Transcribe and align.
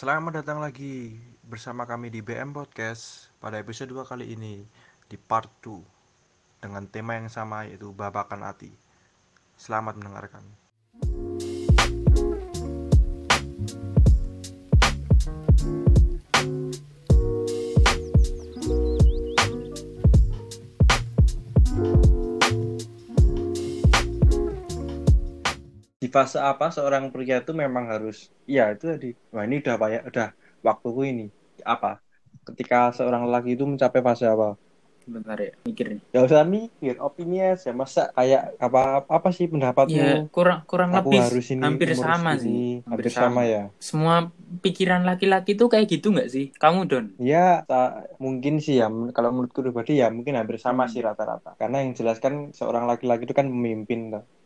Selamat 0.00 0.40
datang 0.40 0.64
lagi 0.64 1.20
bersama 1.44 1.84
kami 1.84 2.08
di 2.08 2.24
BM 2.24 2.56
Podcast 2.56 3.28
pada 3.36 3.60
episode 3.60 3.92
2 3.92 4.08
kali 4.08 4.32
ini 4.32 4.64
di 5.12 5.20
part 5.20 5.52
2 5.60 5.76
dengan 6.64 6.88
tema 6.88 7.20
yang 7.20 7.28
sama 7.28 7.68
yaitu 7.68 7.92
babakan 7.92 8.40
hati. 8.48 8.72
Selamat 9.60 10.00
mendengarkan. 10.00 10.40
Fase 26.14 26.36
apa 26.50 26.64
seorang 26.76 27.04
pria 27.12 27.34
itu 27.42 27.52
memang 27.62 27.84
harus 27.92 28.16
ya 28.56 28.62
itu 28.72 28.84
tadi. 28.92 29.06
Wah, 29.32 29.42
ini 29.46 29.54
udah 29.62 29.74
banyak 29.82 30.00
udah 30.10 30.26
waktuku 30.66 31.00
ini. 31.10 31.22
Apa? 31.72 31.88
Ketika 32.46 32.76
seorang 32.96 33.22
lelaki 33.26 33.48
itu 33.54 33.64
mencapai 33.72 34.00
fase 34.08 34.24
apa? 34.34 34.46
Bentar 35.10 35.38
ya, 35.42 35.52
mikir 35.66 35.86
nih. 35.96 36.00
Gak 36.12 36.24
usah 36.28 36.42
mikir 36.54 36.94
opini 37.06 37.34
aja 37.50 37.68
masa 37.80 38.00
kayak 38.16 38.42
apa 38.64 38.78
apa 39.16 39.28
sih 39.36 39.46
pendapatmu 39.52 40.02
Ya, 40.02 40.04
kurang 40.34 40.58
kurang 40.70 40.90
aku 40.98 41.08
lebih 41.08 41.18
harus 41.22 41.44
ini 41.54 41.66
hampir 41.66 41.88
sama 42.02 42.12
segini. 42.20 42.44
sih. 42.44 42.58
hampir 42.90 43.12
sama 43.20 43.40
ya 43.52 43.60
Semua 43.80 44.14
pikiran 44.64 45.02
laki-laki 45.08 45.50
tuh 45.60 45.68
kayak 45.72 45.86
gitu 45.92 46.06
nggak 46.14 46.28
sih? 46.34 46.44
Kamu 46.62 46.80
Don? 46.90 47.04
ya 47.30 47.36
tak, 47.68 47.86
mungkin 48.24 48.54
sih 48.64 48.74
ya 48.80 48.86
kalau 49.16 49.28
menurutku 49.34 49.60
pribadi 49.64 49.92
ya 50.02 50.06
mungkin 50.16 50.34
hampir 50.38 50.56
sama 50.66 50.82
Hmm. 50.84 50.92
sih 50.92 51.00
rata-rata 51.08 51.48
karena 51.60 51.76
yang 51.82 51.92
jelas 51.98 52.16
kan 52.24 52.34
seorang 52.58 52.84
laki-laki 52.90 53.22
itu 53.26 53.34
kan 53.40 53.46
memimpin. 53.54 54.00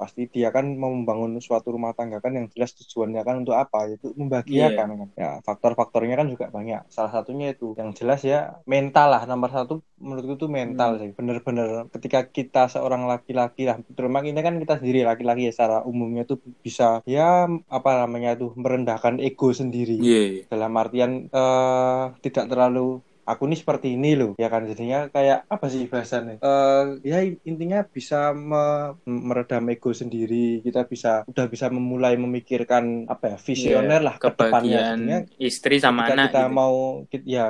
Pasti 0.05 0.29
dia 0.29 0.53
kan 0.53 0.69
mau 0.77 0.93
membangun 0.93 1.41
suatu 1.41 1.73
rumah 1.73 1.97
tangga 1.97 2.21
kan 2.21 2.37
yang 2.37 2.47
jelas 2.53 2.77
tujuannya 2.77 3.25
kan 3.25 3.41
untuk 3.41 3.57
apa? 3.57 3.89
Itu 3.89 4.13
membahagiakan 4.13 4.87
Iya. 4.87 5.01
kan? 5.01 5.09
Ya 5.17 5.31
faktor-faktornya 5.41 6.15
kan 6.15 6.29
juga 6.29 6.53
banyak. 6.53 6.93
Salah 6.93 7.09
satunya 7.11 7.57
itu. 7.57 7.73
Yang 7.75 7.91
jelas 7.99 8.21
ya 8.23 8.61
mental 8.65 9.09
lah. 9.09 9.23
Nomor 9.25 9.49
satu 9.49 9.75
menurutku 9.97 10.37
itu 10.37 10.49
mental 10.53 10.91
Hmm. 10.95 11.01
sih. 11.01 11.11
Bener-bener 11.17 11.69
ketika 11.89 12.21
kita 12.29 12.69
seorang 12.69 13.09
laki-laki 13.09 13.65
lah. 13.65 13.81
Terutama 13.81 14.21
ini 14.21 14.37
kan 14.39 14.61
kita 14.61 14.77
sendiri 14.77 15.01
laki-laki 15.03 15.49
ya 15.49 15.53
secara 15.57 15.81
umumnya 15.83 16.23
tuh 16.23 16.37
bisa 16.61 17.01
ya 17.09 17.49
apa 17.49 17.91
namanya 18.05 18.37
tuh 18.37 18.53
merendahkan 18.55 19.17
ego 19.19 19.49
sendiri. 19.51 19.97
Iya. 19.97 20.45
dalam 20.47 20.75
artian 20.75 21.31
eh, 21.31 22.05
tidak 22.21 22.45
terlalu 22.47 23.01
aku 23.31 23.43
nih 23.51 23.59
seperti 23.63 23.87
ini 23.97 24.09
loh 24.21 24.31
ya 24.43 24.47
kan? 24.53 24.63
Jadinya 24.71 24.99
kayak 25.15 25.39
apa 25.55 25.67
sih 25.73 25.83
bahasanya 25.93 26.33
Eh, 26.47 26.81
ya 27.11 27.17
intinya 27.51 27.79
bisa 27.97 28.17
me- 28.51 28.93
meredam 29.29 29.65
ego 29.73 29.91
sendiri. 30.03 30.35
Kita 30.67 30.81
bisa 30.93 31.09
udah 31.31 31.47
bisa 31.53 31.67
memulai 31.77 32.15
memikirkan 32.25 32.85
apa 33.13 33.25
ya 33.33 33.37
visioner 33.49 34.01
lah 34.07 34.15
ke 34.25 34.29
depannya. 34.39 34.79
jadinya 34.91 35.17
istri 35.47 35.77
sama 35.85 36.03
anak 36.11 36.19
kita 36.23 36.39
gitu. 36.39 36.55
mau 36.59 36.75
ki- 37.11 37.27
ya 37.37 37.43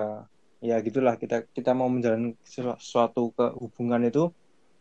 ya 0.69 0.75
gitulah. 0.87 1.15
Kita 1.23 1.35
kita 1.57 1.71
mau 1.79 1.89
menjalin 1.95 2.25
sesu- 2.53 2.81
suatu 2.93 3.21
ke 3.37 3.45
hubungan 3.63 4.03
itu 4.09 4.21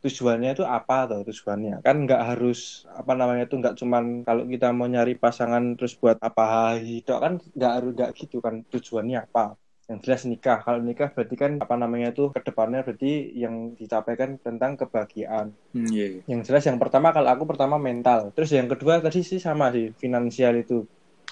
tujuannya 0.03 0.49
itu 0.55 0.63
apa 0.77 0.93
atau 1.05 1.19
tujuannya? 1.27 1.71
Kan 1.85 1.95
nggak 2.05 2.21
harus 2.29 2.57
apa 2.99 3.11
namanya 3.19 3.43
itu 3.47 3.55
nggak 3.61 3.75
cuman 3.81 4.03
kalau 4.27 4.43
kita 4.53 4.65
mau 4.77 4.87
nyari 4.93 5.13
pasangan 5.23 5.63
terus 5.77 5.93
buat 6.01 6.17
apa 6.27 6.43
hidup 6.89 7.17
kan 7.25 7.33
nggak 7.57 7.71
harus 7.75 7.89
nggak 7.97 8.09
gitu 8.19 8.35
kan. 8.45 8.55
Tujuannya 8.73 9.17
apa 9.27 9.41
yang 9.89 9.99
jelas 10.03 10.21
nikah. 10.29 10.57
Kalau 10.65 10.79
nikah 10.79 11.09
berarti 11.11 11.35
kan 11.35 11.51
apa 11.59 11.75
namanya 11.75 12.07
itu 12.15 12.31
ke 12.31 12.39
depannya 12.47 12.81
berarti 12.85 13.11
yang 13.35 13.75
dicapai 13.79 14.13
kan 14.15 14.29
tentang 14.45 14.79
kebahagiaan. 14.79 15.47
Hmm, 15.73 15.89
Iya. 15.89 16.21
yang 16.29 16.41
jelas 16.47 16.63
yang 16.69 16.77
pertama 16.79 17.09
kalau 17.15 17.29
aku 17.33 17.43
pertama 17.49 17.75
mental. 17.81 18.31
Terus 18.35 18.49
yang 18.55 18.67
kedua 18.71 19.01
tadi 19.03 19.19
sih 19.25 19.39
sama 19.41 19.73
sih 19.75 19.91
finansial 19.99 20.53
itu. 20.63 20.87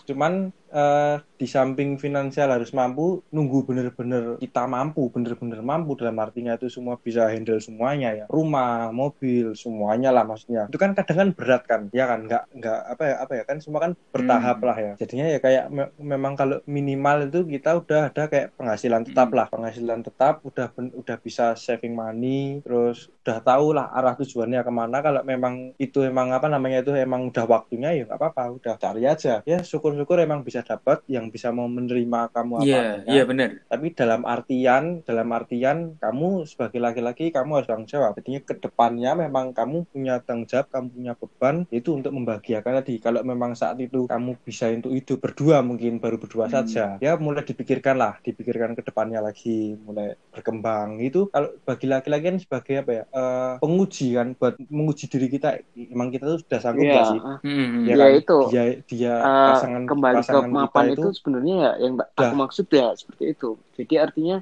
Cuman 0.08 0.52
eh, 0.72 1.16
di 1.36 1.48
samping 1.50 1.98
finansial 1.98 2.54
harus 2.54 2.72
mampu 2.72 3.26
nunggu 3.34 3.66
bener-bener 3.68 4.38
kita 4.38 4.70
mampu 4.70 5.10
bener-bener 5.10 5.60
mampu 5.66 5.98
dalam 5.98 6.16
artinya 6.22 6.54
itu 6.56 6.70
semua 6.70 6.96
bisa 7.02 7.28
handle 7.28 7.58
semuanya 7.60 8.10
ya. 8.14 8.26
Rumah 8.30 8.94
mobil 8.94 9.52
semuanya 9.58 10.10
lah 10.16 10.24
maksudnya. 10.24 10.70
Itu 10.70 10.78
kan 10.78 10.94
kadang 10.94 11.18
kan 11.18 11.30
berat 11.34 11.64
kan 11.68 11.82
ya 11.92 12.06
kan? 12.06 12.20
Nggak 12.30 12.44
nggak 12.56 12.80
apa 12.94 13.04
ya 13.10 13.16
apa 13.24 13.34
ya? 13.36 13.44
Kan 13.50 13.58
semua 13.60 13.80
kan 13.84 13.92
bertahap 14.14 14.58
Hmm. 14.62 14.68
lah 14.70 14.78
ya. 14.78 14.92
Jadinya 15.02 15.26
ya 15.28 15.40
kayak 15.42 15.66
me- 15.74 15.92
memang 15.98 16.34
kalau 16.38 16.58
minimal 16.70 17.28
itu 17.28 17.40
kita 17.50 17.70
udah 17.82 18.02
ada 18.14 18.24
kayak 18.32 18.54
penghasilan 18.56 19.02
tetap 19.08 19.28
Hmm. 19.34 19.38
lah. 19.42 19.48
Penghasilan 19.50 20.00
tetap 20.06 20.36
udah 20.46 20.68
udah 20.94 21.18
bisa 21.20 21.58
saving 21.58 21.94
money 21.98 22.62
terus 22.62 23.10
udah 23.26 23.38
tahu 23.42 23.74
lah 23.74 23.90
arah 23.92 24.14
tujuannya 24.16 24.62
ke 24.62 24.72
mana. 24.72 24.98
Kalau 25.02 25.22
memang 25.26 25.74
itu 25.78 26.06
emang 26.06 26.32
apa 26.32 26.48
namanya 26.48 26.86
itu 26.86 26.94
emang 26.96 27.28
udah 27.28 27.46
waktunya 27.50 27.90
ya 27.98 28.02
nggak 28.08 28.20
apa-apa. 28.20 28.44
Udah 28.58 28.74
cari 28.78 29.04
aja. 29.06 29.42
Ya 29.44 29.60
syukur-syukur 29.62 30.22
emang 30.22 30.46
bisa 30.46 30.61
dapat 30.64 30.98
yang 31.08 31.26
bisa 31.30 31.50
mau 31.52 31.68
menerima 31.68 32.30
kamu 32.32 32.54
apa 32.58 32.66
Iya, 32.66 32.82
adanya. 32.84 33.12
iya 33.14 33.22
benar. 33.26 33.50
tapi 33.68 33.88
dalam 33.94 34.22
artian 34.26 34.84
dalam 35.04 35.28
artian 35.32 35.78
kamu 35.98 36.46
sebagai 36.46 36.80
laki-laki 36.80 37.32
kamu 37.32 37.52
harus 37.58 37.68
tanggung 37.70 37.90
jawab 37.90 38.12
artinya 38.16 38.42
ke 38.44 38.54
depannya 38.60 39.12
memang 39.18 39.46
kamu 39.52 39.78
punya 39.88 40.14
tanggung 40.22 40.48
jawab 40.48 40.68
kamu 40.70 40.88
punya 40.92 41.12
beban 41.18 41.56
itu 41.70 41.90
untuk 41.96 42.12
membahagiakan 42.12 42.74
tadi 42.84 42.94
kalau 43.00 43.22
memang 43.24 43.52
saat 43.54 43.78
itu 43.80 44.06
kamu 44.06 44.38
bisa 44.44 44.70
untuk 44.72 44.92
hidup 44.92 45.18
berdua 45.20 45.58
mungkin 45.62 45.98
baru 45.98 46.18
berdua 46.18 46.46
Hmm. 46.48 46.56
saja 46.58 46.98
ya 47.00 47.12
mulai 47.18 47.44
dipikirkan 47.44 47.96
lah 47.96 48.14
dipikirkan 48.20 48.74
ke 48.74 48.82
depannya 48.84 49.20
lagi 49.22 49.76
mulai 49.78 50.14
berkembang 50.34 51.00
itu 51.00 51.30
kalau 51.30 51.50
bagi 51.64 51.86
laki-laki 51.86 52.24
kan 52.28 52.38
sebagai 52.40 52.74
apa 52.82 52.92
ya 52.92 53.04
eh, 53.10 53.54
penguji 53.62 54.08
kan 54.18 54.28
buat 54.36 54.54
menguji 54.70 55.06
diri 55.08 55.28
kita 55.30 55.48
emang 55.92 56.10
kita 56.10 56.26
tuh 56.28 56.40
sudah 56.44 56.60
sanggup 56.60 56.84
Iya, 56.84 56.92
nggak 56.92 57.06
sih 57.08 57.20
ah. 57.22 57.38
Hmm, 57.42 57.86
ya 57.86 57.94
Ya, 57.94 57.96
kan 57.98 58.12
itu. 58.20 58.38
dia 58.42 58.64
dia 58.84 59.14
Eh, 59.22 59.46
pasangan 59.46 59.84
kembali 59.86 60.22
ke 60.24 60.32
pasangan 60.60 60.60
mapan 60.60 60.86
kita 60.92 61.02
itu, 61.02 61.08
sebenarnya 61.18 61.54
ya 61.66 61.72
yang 61.84 61.94
Udah. 62.18 62.32
aku 62.32 62.34
maksud 62.42 62.66
ya 62.80 62.94
seperti 63.00 63.24
itu. 63.34 63.48
Jadi 63.78 63.94
artinya 64.06 64.36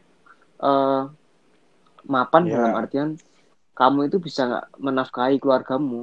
eh 0.63 1.01
mapan 2.13 2.43
Ya. 2.43 2.53
dalam 2.53 2.71
artian 2.81 3.09
kamu 3.79 3.99
itu 4.09 4.17
bisa 4.27 4.41
nggak 4.49 4.65
menafkahi 4.85 5.35
keluargamu 5.43 6.01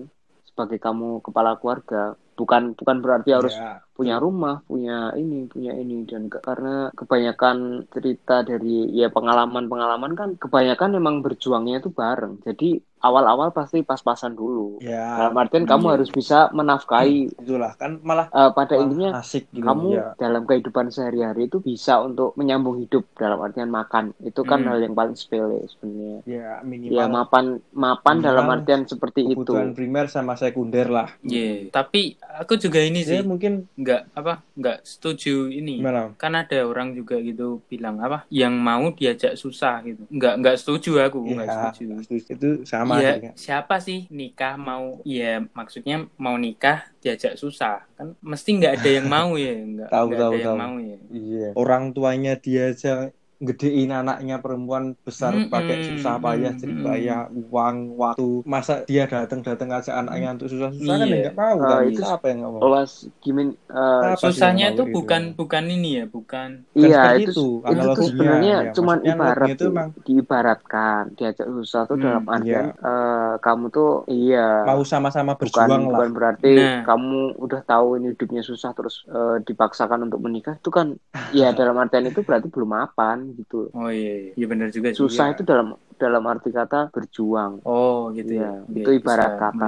sebagai 0.49 0.79
kamu 0.87 1.09
kepala 1.27 1.51
keluarga. 1.61 2.03
Bukan 2.39 2.63
bukan 2.79 2.97
berarti 3.05 3.31
harus 3.39 3.55
Ya, 3.55 3.83
punya 3.97 4.17
rumah, 4.25 4.55
punya 4.71 4.93
ini, 5.23 5.49
punya 5.53 5.73
ini 5.83 5.95
dan 6.11 6.23
ke- 6.33 6.43
karena 6.49 6.93
kebanyakan 7.01 7.57
cerita 7.95 8.35
dari 8.51 8.69
ya 9.01 9.09
pengalaman-pengalaman 9.17 10.13
kan 10.21 10.31
kebanyakan 10.43 10.91
memang 10.99 11.15
berjuangnya 11.25 11.75
itu 11.81 11.91
bareng. 12.01 12.35
Jadi 12.47 12.65
awal-awal 13.07 13.49
pasti 13.51 13.81
pas-pasan 13.81 14.33
dulu. 14.33 14.79
ya 14.79 15.17
Dalam 15.17 15.35
artian 15.37 15.65
kamu 15.65 15.85
iya. 15.85 15.93
harus 15.93 16.11
bisa 16.11 16.39
menafkahi 16.51 17.19
itulah 17.39 17.73
kan 17.75 18.03
malah 18.03 18.27
eh, 18.29 18.51
pada 18.51 18.75
malah 18.75 18.83
intinya 18.83 19.11
asik 19.17 19.45
gitu 19.49 19.63
kamu 19.63 19.89
ya. 19.93 20.07
dalam 20.17 20.43
kehidupan 20.43 20.87
sehari-hari 20.89 21.47
itu 21.47 21.59
bisa 21.59 21.99
untuk 21.99 22.35
menyambung 22.35 22.77
hidup 22.79 23.07
dalam 23.13 23.39
artian 23.39 23.69
makan 23.69 24.11
itu 24.21 24.43
kan 24.43 24.59
Hmm. 24.59 24.73
hal 24.73 24.81
yang 24.81 24.95
paling 24.95 25.15
sepele 25.15 25.63
sebenarnya 25.69 26.19
ya 26.27 26.49
minimal 26.61 26.91
ya 26.93 27.05
mapan 27.07 27.45
mapan 27.71 28.15
Minimal 28.17 28.27
dalam 28.27 28.47
artian 28.51 28.81
seperti 28.83 29.21
itu 29.23 29.37
kebutuhan 29.37 29.71
primer 29.73 30.07
sama 30.07 30.35
sekunder 30.35 30.89
lah 30.89 31.09
Iya. 31.23 31.69
Tapi 31.71 32.17
aku 32.19 32.57
juga 32.57 32.81
ini 32.81 33.01
ya 33.01 33.09
sih 33.13 33.21
mungkin 33.23 33.69
nggak 33.75 34.13
apa 34.13 34.43
nggak 34.53 34.79
setuju 34.83 35.47
ini. 35.49 35.79
gimana 35.79 36.11
Kan 36.17 36.35
ada 36.35 36.59
orang 36.63 36.93
juga 36.93 37.19
gitu 37.19 37.61
bilang 37.67 37.99
apa 37.99 38.25
yang 38.29 38.57
mau 38.57 38.89
diajak 38.91 39.35
susah 39.35 39.83
gitu. 39.83 40.03
Nggak 40.09 40.35
nggak 40.41 40.57
setuju 40.57 40.91
aku 41.03 41.19
nggak 41.23 41.47
ya 41.47 41.57
setuju. 41.71 41.85
itu 42.27 42.49
sama 42.65 42.96
Iya, 42.99 43.13
Kak. 43.21 43.35
siapa 43.37 43.77
sih 43.79 44.07
nikah 44.09 44.55
mau? 44.57 45.01
Ya 45.05 45.45
maksudnya 45.53 46.07
mau 46.17 46.37
nikah 46.37 46.89
diajak 47.01 47.37
susah. 47.37 47.85
Kan 47.95 48.15
mesti 48.21 48.49
nggak 48.57 48.73
ada 48.81 48.91
yang 48.91 49.07
mau 49.07 49.31
ya 49.37 49.55
nggak 49.55 49.89
Tahu, 49.89 50.09
tahu, 50.13 50.33
ada 50.33 50.37
yang 50.37 50.47
tahu. 50.47 50.57
mau 50.59 50.75
ya. 50.79 50.99
Iya. 51.11 51.49
Orang 51.55 51.85
tuanya 51.93 52.33
dia 52.37 52.73
aja 52.73 53.11
gedein 53.39 53.91
anaknya 53.93 54.35
perempuan 54.41 54.97
besar 55.05 55.33
Mm-mm, 55.37 55.53
pakai 55.53 55.77
susah 55.85 56.17
payah 56.25 56.53
jerih 56.57 56.79
payah 56.81 57.19
uang 57.29 57.77
waktu 58.01 58.25
masa 58.49 58.73
dia 58.89 59.05
datang 59.05 59.41
datang 59.45 59.69
aja 59.77 59.91
anaknya 60.01 60.29
untuk 60.41 60.49
susah 60.49 60.71
susah 60.73 60.95
kan 60.97 61.07
Iya. 61.07 61.17
nggak 61.21 61.37
mau 61.37 61.57
Eh, 61.57 61.69
kan 61.69 61.81
itu 61.85 62.01
siapa 62.01 62.25
yang 62.33 62.39
nggak 62.41 62.53
mau 62.57 62.61
Kelas 62.65 62.93
gimana 63.21 63.51
eh, 63.53 64.03
Apa 64.17 64.17
sih 64.17 64.25
susahnya 64.33 64.67
mau 64.73 64.77
tuh 64.79 64.85
gitu? 64.89 64.97
bukan 64.97 65.23
bukan 65.37 65.65
ini 65.69 65.89
ya 66.01 66.05
bukan 66.09 66.49
Bukan 66.73 66.89
iya 66.89 67.01
itu 67.21 67.31
itu, 67.31 67.41
itu 67.69 67.87
tuh 67.93 68.05
sebenarnya 68.09 68.55
ya. 68.67 68.73
cuman 68.73 68.99
Maksudnya 68.99 69.13
ibarat 69.13 69.49
itu 69.53 69.65
emang- 69.69 69.93
diibaratkan 70.07 71.03
diajak 71.17 71.47
susah 71.49 71.81
tuh 71.89 71.97
Hmm, 71.97 72.05
dalam 72.05 72.25
artian 72.29 72.67
iya. 72.73 72.87
eh, 72.89 73.35
kamu 73.45 73.65
tuh 73.73 73.89
iya 74.09 74.39
mau 74.69 74.83
sama-sama 74.85 75.33
bukan 75.37 75.69
berjuang 75.69 75.83
lah 75.93 75.93
bukan 75.93 76.11
berarti 76.17 76.49
Nah. 76.57 76.79
kamu 76.89 77.17
udah 77.45 77.61
tahu 77.69 77.87
ini 78.01 78.07
hidupnya 78.13 78.43
susah 78.43 78.71
terus 78.77 78.95
eh, 79.09 79.37
dipaksakan 79.49 80.01
untuk 80.09 80.21
menikah 80.25 80.55
itu 80.61 80.71
kan 80.73 80.87
ya 81.39 81.53
dalam 81.53 81.77
artian 81.77 82.07
itu 82.09 82.21
berarti 82.25 82.49
belum 82.49 82.71
mapan 82.73 83.19
gitu 83.35 83.73
oh 83.73 83.91
iya 83.91 84.35
iya. 84.37 84.47
Benar 84.47 84.69
juga 84.71 84.89
sih. 84.93 84.99
Susah 85.01 85.27
Iya. 85.31 85.35
itu 85.35 85.43
dalam 85.43 85.69
dalam 85.97 86.23
arti 86.29 86.51
kata 86.53 86.93
berjuang. 86.93 87.65
Oh 87.65 88.13
gitu 88.13 88.37
ya. 88.37 88.63
Ya 88.69 88.83
itu 88.85 88.91
Iya, 88.93 88.99
ibarat 89.01 89.31
bisa 89.33 89.41
kata 89.41 89.67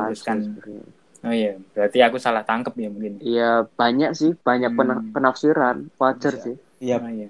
oh 1.25 1.33
iya. 1.35 1.53
Berarti 1.75 1.99
aku 2.05 2.17
salah 2.21 2.43
tangkep 2.47 2.75
ya 2.79 2.89
mungkin. 2.93 3.13
Ya 3.25 3.51
banyak 3.75 4.11
sih 4.15 4.37
banyak 4.39 4.71
Hmm. 4.71 4.79
pena- 4.79 5.05
penafsiran. 5.17 5.77
Wajar 5.97 6.35
Bisa. 6.37 6.45
sih. 6.45 6.57
Ya 6.79 7.01
oh 7.03 7.11
iya 7.11 7.29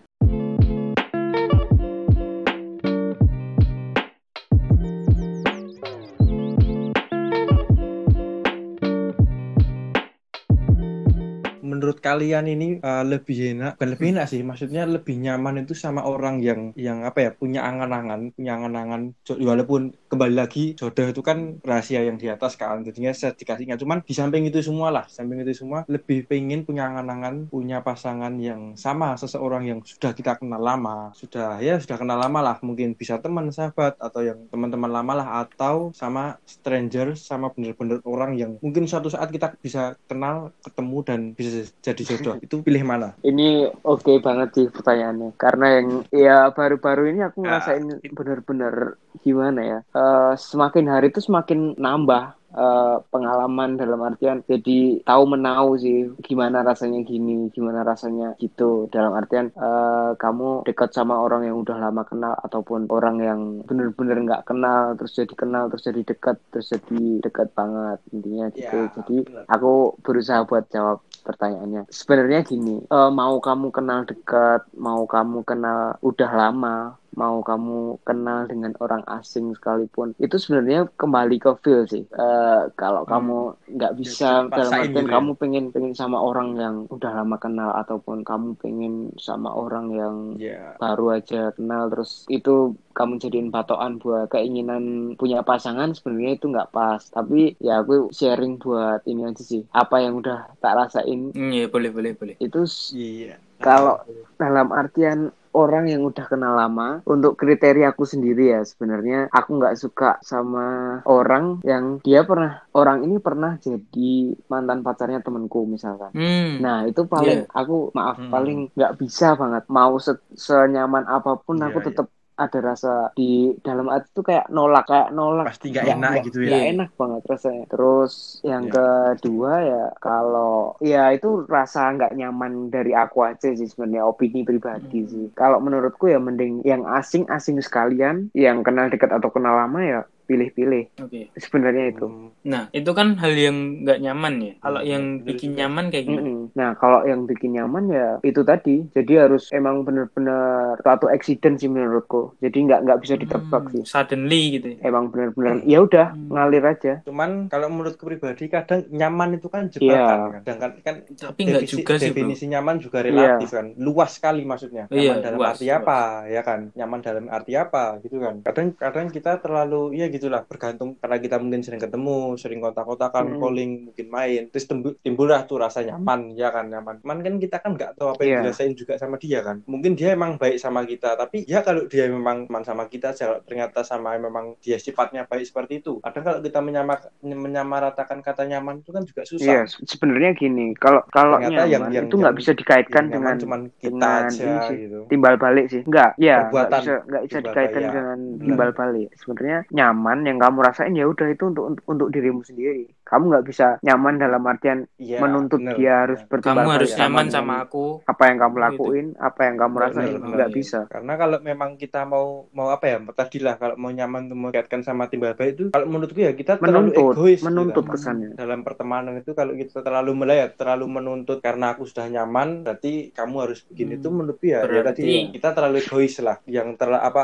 menurut 11.99 12.15
kalian 12.15 12.47
ini 12.47 12.69
uh, 12.79 13.03
lebih 13.03 13.59
enak? 13.59 13.73
Bukan 13.75 13.91
lebih 13.99 14.06
enak 14.15 14.27
sih 14.31 14.41
maksudnya 14.47 14.87
lebih 14.87 15.19
nyaman 15.19 15.67
itu 15.67 15.75
sama 15.75 16.06
orang 16.06 16.39
yang 16.39 16.71
yang 16.79 17.03
apa 17.03 17.19
ya 17.27 17.31
punya 17.35 17.67
angan-angan 17.67 18.31
punya 18.39 18.55
angan-angan. 18.55 19.19
Walaupun 19.27 19.99
kembali 20.06 20.35
lagi 20.39 20.79
jodoh 20.79 21.11
itu 21.11 21.23
kan 21.27 21.59
rahasia 21.67 22.06
yang 22.06 22.15
di 22.15 22.31
atas 22.31 22.55
kan 22.55 22.87
jadinya 22.87 23.11
saya 23.11 23.35
dikasihnya 23.35 23.75
cuman 23.77 24.06
di 24.06 24.15
samping 24.15 24.47
itu 24.47 24.62
semua 24.62 24.95
lah 24.95 25.05
samping 25.11 25.43
itu 25.43 25.53
semua 25.59 25.83
lebih 25.91 26.25
pengen 26.31 26.62
punya 26.62 26.87
angan-angan 26.87 27.50
punya 27.50 27.83
pasangan 27.83 28.39
yang 28.39 28.79
sama 28.79 29.19
seseorang 29.19 29.67
yang 29.67 29.79
sudah 29.83 30.15
kita 30.15 30.39
kenal 30.39 30.62
lama. 30.62 31.11
Sudah 31.19 31.59
ya 31.59 31.83
sudah 31.83 31.99
kenal 31.99 32.23
lama 32.23 32.39
lah. 32.39 32.56
Mungkin 32.62 32.95
bisa 32.95 33.19
teman 33.19 33.50
sahabat 33.50 33.99
atau 33.99 34.23
yang 34.23 34.39
teman-teman 34.55 34.91
lama 34.91 35.12
lah 35.19 35.29
atau 35.43 35.91
sama 35.91 36.39
stranger 36.47 37.19
sama 37.19 37.50
bener-bener 37.50 37.99
orang 38.06 38.39
yang 38.39 38.55
mungkin 38.62 38.87
suatu 38.87 39.11
saat 39.11 39.35
kita 39.35 39.59
bisa 39.59 39.99
kenal 40.06 40.55
ketemu 40.62 40.99
dan 41.03 41.21
bisa 41.35 41.67
jadi 41.93 42.02
jodoh 42.05 42.37
itu 42.44 42.61
pilih 42.61 42.85
mana? 42.85 43.17
Ini 43.25 43.73
oke 43.85 44.05
okay 44.05 44.17
banget 44.20 44.49
sih 44.55 44.67
pertanyaannya. 44.69 45.31
Karena 45.40 45.67
yang 45.81 45.88
ya 46.12 46.38
baru-baru 46.52 47.12
ini 47.12 47.20
aku 47.25 47.44
ah, 47.44 47.58
ngerasain 47.58 47.85
uh, 47.88 48.12
bener-bener 48.12 48.75
gimana 49.19 49.61
ya 49.61 49.79
uh, 49.99 50.32
semakin 50.38 50.87
hari 50.87 51.11
itu 51.11 51.19
semakin 51.19 51.75
nambah 51.75 52.38
uh, 52.55 53.02
pengalaman 53.11 53.76
dalam 53.76 53.99
artian 54.05 54.46
jadi 54.46 55.02
tahu 55.02 55.23
menau 55.26 55.75
sih 55.76 56.08
gimana 56.23 56.64
rasanya 56.64 57.05
gini 57.05 57.52
gimana 57.52 57.85
rasanya 57.85 58.38
gitu. 58.40 58.88
Dalam 58.88 59.12
artian 59.17 59.52
uh, 59.58 60.14
kamu 60.17 60.64
dekat 60.64 60.94
sama 60.94 61.19
orang 61.19 61.44
yang 61.49 61.61
udah 61.61 61.76
lama 61.76 62.02
kenal 62.06 62.35
ataupun 62.44 62.88
orang 62.88 63.17
yang 63.20 63.40
bener-bener 63.64 64.17
nggak 64.25 64.43
-bener 64.44 64.49
kenal 64.49 64.82
terus 64.96 65.12
jadi 65.17 65.35
kenal 65.35 65.64
terus 65.69 65.85
jadi 65.85 66.00
dekat 66.05 66.37
terus 66.52 66.67
jadi 66.73 67.02
dekat 67.25 67.49
banget 67.52 67.99
intinya 68.14 68.46
gitu. 68.55 68.79
Ya, 68.79 68.93
jadi 69.00 69.17
bener. 69.25 69.44
aku 69.50 69.73
berusaha 70.00 70.40
buat 70.49 70.64
jawab 70.73 70.99
pertanyaannya. 71.29 71.93
Sebenarnya 71.93 72.41
gini 72.49 72.81
uh, 72.89 73.13
mau 73.13 73.37
kamu 73.37 73.69
kenal 73.69 74.09
dekat 74.09 74.65
mau 74.73 75.05
kamu 75.05 75.45
kenal 75.45 76.01
udah 76.01 76.31
lama 76.33 76.97
mau 77.17 77.41
kamu 77.41 78.03
kenal 78.05 78.45
dengan 78.45 78.73
orang 78.83 79.03
asing 79.09 79.55
sekalipun 79.57 80.13
itu 80.21 80.37
sebenarnya 80.37 80.91
kembali 80.99 81.37
ke 81.41 81.51
feel 81.65 81.89
sih 81.89 82.05
uh, 82.15 82.69
kalau 82.77 83.05
hmm. 83.07 83.11
kamu 83.11 83.39
nggak 83.79 83.95
bisa 83.97 84.45
ya, 84.45 84.51
dalam 84.51 84.73
artian 84.73 84.89
gitu 84.93 85.01
ya. 85.05 85.15
kamu 85.17 85.31
pengen 85.39 85.65
pengen 85.73 85.95
sama 85.97 86.19
orang 86.21 86.59
yang 86.59 86.77
udah 86.93 87.13
lama 87.13 87.37
kenal 87.41 87.71
ataupun 87.75 88.27
kamu 88.27 88.59
pengen 88.61 88.95
sama 89.17 89.51
orang 89.55 89.87
yang 89.95 90.17
yeah. 90.37 90.77
baru 90.77 91.21
aja 91.21 91.55
kenal 91.57 91.89
terus 91.89 92.29
itu 92.29 92.77
kamu 92.93 93.23
jadiin 93.23 93.55
patokan 93.55 94.03
buat 94.03 94.27
keinginan 94.35 95.15
punya 95.15 95.47
pasangan 95.47 95.95
sebenarnya 95.95 96.33
itu 96.35 96.47
nggak 96.51 96.71
pas 96.75 96.99
tapi 97.15 97.55
ya 97.63 97.81
aku 97.81 98.11
sharing 98.11 98.59
buat 98.59 99.07
ini 99.07 99.31
aja 99.31 99.43
sih 99.43 99.63
apa 99.71 100.03
yang 100.03 100.19
udah 100.19 100.51
tak 100.59 100.75
rasain 100.75 101.31
mm, 101.31 101.51
iya 101.55 101.67
boleh 101.71 101.95
boleh 101.95 102.13
boleh 102.19 102.35
itu 102.43 102.67
yeah. 102.95 103.39
kalau 103.63 104.03
dalam 104.39 104.75
artian 104.75 105.31
orang 105.59 105.91
yang 105.91 106.07
udah 106.07 106.23
kenal 106.31 106.55
lama 106.55 107.03
untuk 107.03 107.35
kriteria 107.35 107.91
aku 107.91 108.07
sendiri 108.07 108.55
ya 108.55 108.63
sebenarnya 108.63 109.27
aku 109.35 109.59
nggak 109.59 109.75
suka 109.75 110.23
sama 110.23 111.01
orang 111.11 111.59
yang 111.67 111.99
dia 112.07 112.23
pernah 112.23 112.63
orang 112.79 113.03
ini 113.03 113.19
pernah 113.19 113.59
jadi 113.59 114.39
mantan 114.47 114.87
pacarnya 114.87 115.19
temenku 115.19 115.67
misalkan 115.67 116.15
hmm. 116.15 116.63
nah 116.63 116.87
itu 116.87 117.03
paling 117.11 117.43
yeah. 117.43 117.59
aku 117.59 117.91
maaf 117.91 118.23
hmm. 118.23 118.31
paling 118.31 118.59
nggak 118.79 118.95
bisa 119.03 119.35
banget 119.35 119.67
mau 119.67 119.99
se 119.99 120.15
senyaman 120.39 121.03
apa 121.11 121.35
pun 121.43 121.59
yeah, 121.59 121.67
aku 121.67 121.79
tetap 121.83 122.07
yeah 122.07 122.18
ada 122.38 122.58
rasa 122.62 123.11
di 123.19 123.50
dalam 123.61 123.90
hati 123.90 124.08
tuh 124.14 124.23
kayak 124.23 124.46
nolak 124.55 124.87
kayak 124.87 125.11
nolak. 125.11 125.50
Pasti 125.50 125.75
gak 125.75 125.90
enak 125.90 126.23
gak, 126.23 126.25
gitu 126.31 126.38
ya. 126.46 126.50
Gak 126.55 126.67
enak 126.79 126.90
banget 126.94 127.23
rasanya. 127.26 127.64
Terus 127.67 128.12
yang 128.46 128.64
ya. 128.70 128.73
kedua 129.19 129.52
ya 129.67 129.85
kalau 129.99 130.79
ya 130.79 131.11
itu 131.11 131.44
rasa 131.50 131.90
nggak 131.99 132.14
nyaman 132.14 132.70
dari 132.70 132.94
aku 132.94 133.26
aja 133.26 133.50
sih 133.50 133.67
sebenarnya 133.67 134.06
opini 134.06 134.46
pribadi 134.46 135.02
hmm. 135.02 135.11
sih. 135.11 135.26
Kalau 135.35 135.58
menurutku 135.58 136.06
ya 136.06 136.23
mending 136.23 136.62
yang 136.62 136.87
asing 136.87 137.26
asing 137.29 137.58
sekalian 137.58 138.31
yang 138.32 138.62
kenal 138.62 138.87
dekat 138.87 139.11
atau 139.11 139.29
kenal 139.35 139.58
lama 139.58 139.82
ya 139.82 140.00
pilih-pilih. 140.29 140.85
Oke. 141.01 141.33
Okay. 141.33 141.41
Sebenarnya 141.41 141.89
itu. 141.89 142.05
Hmm. 142.05 142.29
Nah, 142.45 142.69
itu 142.77 142.91
kan 142.93 143.17
hal 143.17 143.33
yang 143.33 143.89
nggak 143.89 143.99
nyaman 144.05 144.35
ya. 144.45 144.53
Kalau 144.61 144.81
yang 144.85 145.05
bikin 145.25 145.57
nyaman 145.57 145.89
kayak 145.89 146.05
gimana? 146.05 146.29
Mm-hmm. 146.29 146.47
Nah, 146.53 146.71
kalau 146.77 147.01
yang 147.09 147.25
bikin 147.25 147.57
nyaman 147.57 147.85
ya 147.89 148.09
itu 148.21 148.45
tadi. 148.45 148.85
Jadi 148.93 149.13
harus 149.17 149.49
emang 149.57 149.89
bener-bener 149.89 150.77
suatu 150.85 151.09
accident 151.09 151.57
sih 151.57 151.73
menurutku. 151.73 152.37
Jadi 152.45 152.59
nggak 152.69 152.81
nggak 152.85 153.01
bisa 153.01 153.15
ditebak 153.17 153.63
hmm, 153.65 153.73
sih. 153.73 153.83
Suddenly 153.89 154.43
gitu. 154.61 154.67
Ya? 154.77 154.93
Emang 154.93 155.09
bener-bener 155.09 155.65
ya 155.65 155.79
udah 155.81 156.13
hmm. 156.13 156.29
ngalir 156.29 156.65
aja. 156.69 156.93
Cuman 157.07 157.49
kalau 157.49 157.73
menurutku 157.73 158.05
pribadi 158.05 158.51
kadang 158.51 158.85
nyaman 158.93 159.41
itu 159.41 159.49
kan 159.49 159.73
jebakan 159.73 160.45
yeah. 160.45 160.45
kan. 160.45 160.71
Kan 160.85 160.97
tapi 161.17 161.41
nggak 161.49 161.65
juga 161.65 161.97
sih 161.97 162.13
definisi 162.13 162.45
bro. 162.45 162.53
nyaman 162.59 162.77
juga 162.83 162.99
relatif 163.01 163.49
yeah. 163.49 163.57
kan. 163.63 163.67
Luas 163.79 164.11
sekali 164.19 164.43
maksudnya. 164.45 164.85
Nyaman 164.91 165.17
yeah, 165.17 165.25
dalam 165.25 165.39
luas, 165.39 165.51
arti 165.57 165.67
luas. 165.71 165.79
apa 165.81 165.99
ya 166.29 166.43
kan? 166.45 166.61
Nyaman 166.75 167.01
dalam 167.01 167.25
arti 167.31 167.53
apa 167.57 167.85
gitu 168.05 168.17
kan. 168.21 168.35
Kadang 168.45 168.69
kadang 168.77 169.07
kita 169.09 169.41
terlalu 169.41 169.97
ya 169.97 170.11
gitu 170.11 170.18
gitulah 170.19 170.43
bergantung 170.44 170.99
karena 170.99 171.17
kita 171.23 171.37
mungkin 171.38 171.62
sering 171.62 171.81
ketemu 171.81 172.35
sering 172.37 172.59
kontak-kontakan 172.59 173.38
hmm. 173.38 173.41
calling 173.41 173.70
mungkin 173.91 174.06
main 174.11 174.43
terus 174.50 174.67
timbullah 175.00 175.47
tuh 175.47 175.62
rasa 175.62 175.87
nyaman 175.87 176.35
ya 176.35 176.50
kan 176.50 176.67
nyaman 176.67 176.99
cuman 177.00 177.23
kan 177.23 177.35
kita 177.38 177.56
kan 177.62 177.70
nggak 177.79 177.94
tahu 177.94 178.09
apa 178.12 178.23
yang 178.26 178.31
yeah. 178.31 178.43
dirasain 178.50 178.75
juga 178.75 178.99
sama 178.99 179.17
dia 179.20 179.41
kan. 179.44 179.62
Mungkin 179.69 179.94
dia 179.94 180.15
emang 180.17 180.41
baik 180.41 180.59
sama 180.59 180.82
kita 180.82 181.15
tapi 181.15 181.47
ya 181.47 181.62
kalau 181.62 181.87
dia 181.87 182.11
memang 182.11 182.49
teman 182.49 182.65
sama 182.67 182.85
kita 182.91 183.15
ternyata 183.47 183.87
sama 183.87 184.19
memang 184.19 184.59
dia 184.59 184.81
sifatnya 184.81 185.29
baik 185.29 185.47
seperti 185.47 185.85
itu. 185.85 186.03
Kadang 186.03 186.25
kalau 186.25 186.41
kita 186.43 186.59
menyamar 186.64 186.99
menyamaratakan 187.23 188.19
kata 188.25 188.49
nyaman 188.49 188.82
itu 188.82 188.91
kan 188.91 189.05
juga 189.05 189.23
susah. 189.29 189.47
Yeah, 189.47 189.64
sebenarnya 189.87 190.35
gini 190.35 190.75
kalau 190.75 191.05
kalau 191.12 191.38
nyaman 191.38 191.69
yang, 191.69 191.85
yang, 191.93 192.06
itu 192.09 192.17
nggak 192.19 192.37
bisa 192.37 192.50
dikaitkan 192.56 193.12
dengan 193.12 193.38
cuman 193.38 193.61
kita 193.79 193.94
dengan 193.94 194.26
aja 194.26 194.53
gitu. 194.73 194.99
timbal 195.12 195.35
balik 195.37 195.67
sih. 195.71 195.82
Nggak 195.85 196.11
ya 196.19 196.49
nggak 196.49 196.69
bisa 196.73 196.94
nggak 197.06 197.23
bisa 197.29 197.38
dikaitkan 197.44 197.85
ya. 197.85 197.91
dengan 197.93 198.19
timbal 198.41 198.71
balik. 198.75 199.09
Sebenarnya 199.21 199.59
nyaman 199.71 200.08
nyaman 200.09 200.25
yang 200.25 200.39
kamu 200.41 200.59
rasain 200.65 200.97
ya 200.97 201.05
udah 201.05 201.29
itu 201.29 201.45
untuk, 201.53 201.65
untuk 201.69 201.85
untuk 201.85 202.09
dirimu 202.09 202.41
sendiri 202.41 202.89
kamu 203.09 203.25
nggak 203.33 203.47
bisa 203.49 203.67
nyaman 203.81 204.21
dalam 204.21 204.43
artian 204.45 204.85
ya, 205.01 205.17
menuntut 205.17 205.65
bener, 205.65 205.75
dia 205.81 205.95
harus 206.05 206.21
bertimbang 206.29 206.69
kamu 206.69 206.77
harus 206.77 206.93
nyaman 207.01 207.27
sama 207.33 207.55
aku. 207.65 208.05
Apa 208.05 208.23
yang 208.29 208.39
kamu 208.45 208.57
lakuin 208.61 209.07
gitu. 209.17 209.25
apa 209.25 209.41
yang 209.49 209.57
kamu 209.57 209.75
rasain 209.81 210.13
nggak 210.21 210.51
bisa. 210.53 210.81
Karena 210.93 211.13
kalau 211.17 211.39
memang 211.41 211.81
kita 211.81 212.05
mau 212.05 212.45
mau 212.53 212.69
apa 212.69 212.85
ya 212.85 212.97
tadi 213.17 213.41
lah 213.41 213.57
kalau 213.57 213.81
mau 213.81 213.88
nyaman 213.88 214.29
mau 214.37 214.53
kaitkan 214.53 214.85
sama 214.85 215.09
timbal 215.09 215.33
balik 215.33 215.57
itu 215.57 215.65
kalau 215.73 215.87
menurutku 215.88 216.21
ya 216.21 216.37
kita 216.37 216.61
menuntut, 216.61 216.93
terlalu 216.93 217.17
egois 217.17 217.41
menuntut 217.41 217.85
gitu. 217.88 217.93
kesannya. 217.97 218.31
Dalam 218.37 218.61
pertemanan 218.61 219.15
itu 219.17 219.33
kalau 219.33 219.57
kita 219.57 219.81
terlalu 219.81 220.12
melayat 220.12 220.61
terlalu 220.61 221.00
menuntut 221.00 221.41
karena 221.41 221.73
aku 221.73 221.88
sudah 221.88 222.12
nyaman 222.12 222.67
berarti 222.67 223.17
kamu 223.17 223.37
harus 223.49 223.65
begini 223.65 223.97
hmm. 223.97 224.00
itu 224.05 224.09
menurutku 224.12 224.45
ya, 224.45 224.61
ya 224.69 224.83
tadi 224.85 225.33
kita 225.33 225.57
terlalu 225.57 225.81
egois 225.81 226.15
lah. 226.21 226.37
Yang 226.45 226.77
terlalu 226.77 227.00
apa 227.00 227.23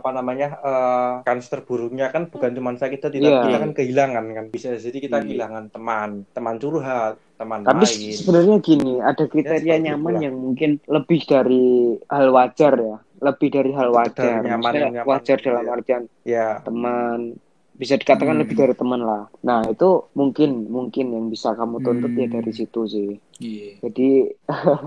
apa 0.00 0.10
namanya 0.16 0.48
uh, 0.64 1.12
kans 1.28 1.52
terburuknya 1.52 2.08
kan 2.08 2.32
bukan 2.32 2.56
cuma 2.56 2.72
saya 2.80 2.88
kita 2.94 3.12
tidak 3.12 3.28
yeah. 3.28 3.44
kita 3.44 3.58
kan 3.60 3.72
kehilangan 3.76 4.24
kan. 4.32 4.44
Bisa 4.48 4.78
jadi 4.78 4.98
kita 5.02 5.09
hmm. 5.18 5.26
kehilangan 5.26 5.64
teman 5.74 6.10
teman 6.30 6.54
curhat 6.62 7.18
teman 7.40 7.66
tapi 7.66 7.84
lain. 7.88 8.14
sebenarnya 8.14 8.56
gini 8.62 8.94
ada 9.02 9.24
kriteria 9.26 9.76
ya, 9.80 9.82
nyaman 9.90 10.14
yang 10.22 10.36
mungkin 10.36 10.70
lebih 10.86 11.20
dari 11.26 11.98
hal 12.06 12.30
wajar 12.30 12.74
ya 12.78 12.96
lebih 13.20 13.48
dari 13.52 13.70
hal 13.74 13.90
wajar 13.92 14.40
nyaman, 14.46 14.72
nyaman, 14.72 15.04
wajar 15.04 15.38
dalam 15.42 15.64
ya. 15.64 15.70
artian 15.72 16.02
ya. 16.24 16.48
teman 16.64 17.36
bisa 17.80 17.96
dikatakan 17.96 18.36
hmm. 18.36 18.42
lebih 18.44 18.56
dari 18.60 18.74
teman 18.76 19.00
lah. 19.00 19.24
Nah 19.40 19.64
itu 19.64 20.04
mungkin 20.12 20.68
mungkin 20.68 21.16
yang 21.16 21.32
bisa 21.32 21.56
kamu 21.56 21.80
tuntut 21.80 22.12
hmm. 22.12 22.20
ya 22.20 22.26
dari 22.28 22.52
hmm. 22.52 22.58
situ 22.60 22.80
sih. 22.84 23.10
Yeah. 23.40 23.72
Jadi 23.80 24.10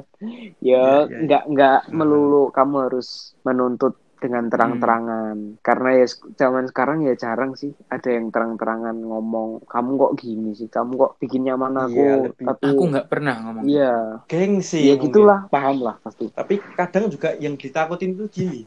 ya 0.70 1.10
nggak 1.10 1.10
yeah, 1.10 1.26
yeah. 1.26 1.42
nggak 1.50 1.80
hmm. 1.90 1.94
melulu 1.98 2.54
kamu 2.54 2.76
harus 2.86 3.34
menuntut 3.42 3.98
dengan 4.24 4.48
terang-terangan. 4.48 5.36
Hmm. 5.36 5.60
karena 5.60 5.90
ya 6.00 6.08
zaman 6.40 6.72
sekarang 6.72 7.04
ya 7.04 7.14
jarang 7.20 7.60
sih 7.60 7.76
ada 7.92 8.08
yang 8.08 8.32
terang-terangan 8.32 8.96
ngomong 8.96 9.68
kamu 9.68 9.92
kok 10.00 10.14
gini 10.16 10.52
sih? 10.56 10.72
Kamu 10.72 10.96
kok 10.96 11.12
bikin 11.20 11.44
nyaman 11.44 11.76
aku? 11.76 12.00
Iya, 12.00 12.16
lebih... 12.32 12.46
tapi 12.48 12.66
aku 12.72 12.84
nggak 12.96 13.08
pernah 13.12 13.36
ngomong. 13.44 13.64
iya. 13.68 13.94
Gengsi 14.32 14.88
ya 14.88 14.96
gitulah 14.96 15.52
paham 15.52 15.84
lah 15.84 16.00
pasti. 16.00 16.32
Tapi 16.32 16.64
kadang 16.80 17.12
juga 17.12 17.36
yang 17.36 17.60
ditakutin 17.60 18.16
tuh 18.16 18.32
gini. 18.32 18.64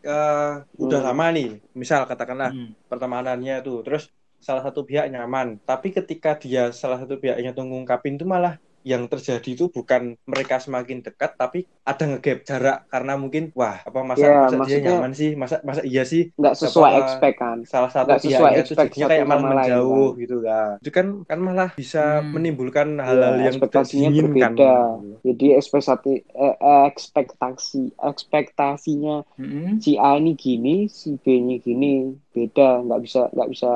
Uh, 0.00 0.64
hmm. 0.64 0.88
udah 0.88 1.00
lama 1.12 1.28
nih 1.28 1.60
misal 1.76 2.08
katakanlah 2.08 2.56
hmm. 2.56 2.88
pertemanannya 2.88 3.60
tuh 3.60 3.84
terus 3.84 4.08
salah 4.42 4.64
satu 4.64 4.82
pihak 4.82 5.06
nyaman. 5.12 5.60
Tapi 5.62 5.94
ketika 5.94 6.34
dia 6.34 6.74
salah 6.74 6.98
satu 6.98 7.20
pihaknya 7.20 7.54
tuh 7.54 7.68
ngungkapin 7.68 8.16
tuh 8.16 8.26
malah 8.26 8.56
yang 8.82 9.06
terjadi 9.06 9.50
itu 9.52 9.68
bukan 9.68 10.16
mereka 10.24 10.56
semakin 10.56 11.04
dekat 11.04 11.36
tapi 11.36 11.68
ada 11.84 12.04
ngegap 12.08 12.46
jarak 12.48 12.78
karena 12.88 13.12
mungkin 13.20 13.52
wah 13.52 13.84
apa 13.84 14.00
masa, 14.00 14.24
ya, 14.24 14.56
masa 14.56 14.68
dia 14.68 14.78
nyaman 14.88 15.12
sih 15.12 15.30
masa 15.36 15.60
masa 15.60 15.84
iya 15.84 16.02
sih 16.08 16.32
nggak 16.36 16.54
sesuai 16.56 16.92
expect 16.96 17.36
kan 17.36 17.58
salah 17.68 17.92
satu 17.92 18.08
nggak 18.08 18.22
sesuai 18.24 18.52
expect 18.56 18.92
jadinya 18.96 19.08
kayak 19.12 19.26
malah 19.28 19.44
menjauh 19.52 20.08
kan. 20.16 20.20
gitu 20.20 20.36
kan 20.40 20.72
itu 20.80 20.90
kan 20.90 21.06
kan 21.28 21.38
malah 21.40 21.70
bisa 21.76 22.20
hmm. 22.20 22.30
menimbulkan 22.32 22.88
iya, 22.96 23.04
hal-hal 23.04 23.34
ya, 23.36 23.40
yang 23.44 23.54
ekspektasinya 23.56 24.08
berbeda 24.10 24.48
gitu. 24.48 25.16
jadi 25.28 25.46
ekspektasi 25.60 26.14
eh, 26.24 26.56
ekspektasi 26.88 27.82
ekspektasinya 28.00 29.16
hmm. 29.36 29.80
si 29.84 30.00
A 30.00 30.16
ini 30.16 30.32
gini 30.36 30.88
si 30.88 31.20
B 31.20 31.24
ini 31.36 31.60
gini 31.60 32.16
beda 32.30 32.86
nggak 32.86 33.00
bisa 33.02 33.26
nggak 33.34 33.48
bisa 33.50 33.70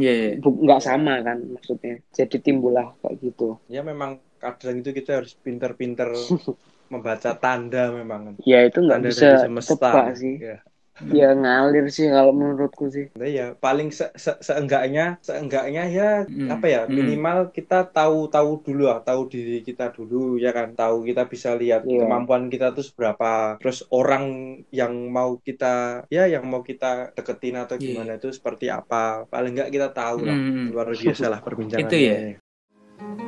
yeah, 0.00 0.34
yeah. 0.34 0.40
nggak 0.40 0.80
sama 0.80 1.20
kan 1.20 1.38
maksudnya 1.44 2.00
jadi 2.16 2.36
timbullah 2.40 2.96
kayak 3.04 3.20
gitu 3.20 3.60
ya 3.68 3.84
memang 3.84 4.16
kadang 4.42 4.76
itu 4.80 4.90
kita 4.98 5.10
harus 5.22 5.32
pinter-pinter 5.44 6.08
membaca 6.92 7.30
tanda 7.36 7.92
memang 7.92 8.22
ya 8.48 8.64
itu 8.64 8.78
nggak 8.80 8.96
tanda 8.96 9.08
bisa 9.12 9.26
dari 9.28 9.38
semesta 9.44 9.74
tebak 9.76 10.04
sih 10.16 10.34
ya. 10.40 10.56
ya 10.98 11.28
ngalir 11.30 11.86
sih 11.94 12.06
kalau 12.10 12.32
menurutku 12.34 12.84
sih 12.90 13.06
Nah, 13.18 13.30
ya 13.30 13.46
paling 13.64 13.88
se 13.94 14.06
se- 14.24 14.40
seenggaknya 14.42 15.18
seenggaknya 15.22 15.82
ya 15.90 16.10
Mm, 16.26 16.48
apa 16.54 16.66
ya 16.74 16.80
mm. 16.86 16.94
minimal 16.98 17.38
kita 17.56 17.78
tahu 17.96 18.18
tahu 18.34 18.50
dulu 18.66 18.82
lah 18.90 18.98
tahu 19.06 19.20
diri 19.32 19.62
kita 19.68 19.94
dulu 19.96 20.38
ya 20.44 20.50
kan 20.50 20.74
tahu 20.74 20.96
kita 21.08 21.22
bisa 21.32 21.50
lihat 21.54 21.82
Iya. 21.86 22.02
kemampuan 22.02 22.50
kita 22.50 22.66
tuh 22.76 22.84
seberapa 22.88 23.58
terus 23.62 23.78
orang 23.94 24.24
yang 24.74 24.92
mau 25.16 25.38
kita 25.46 26.02
ya 26.10 26.24
yang 26.34 26.44
mau 26.50 26.62
kita 26.66 27.14
deketin 27.16 27.56
atau 27.62 27.76
Iya. 27.78 27.86
gimana 27.86 28.12
itu 28.18 28.28
seperti 28.34 28.66
apa 28.70 29.28
paling 29.32 29.50
nggak 29.54 29.70
kita 29.74 29.88
tahu 29.94 30.18
lah 30.26 30.36
Hmm. 30.38 30.66
luar 30.74 30.86
biasa 30.94 31.24
lah 31.32 31.40
perbincangan 31.46 31.90
Itu 31.90 31.96
ya? 31.98 32.16
ini. 32.18 33.27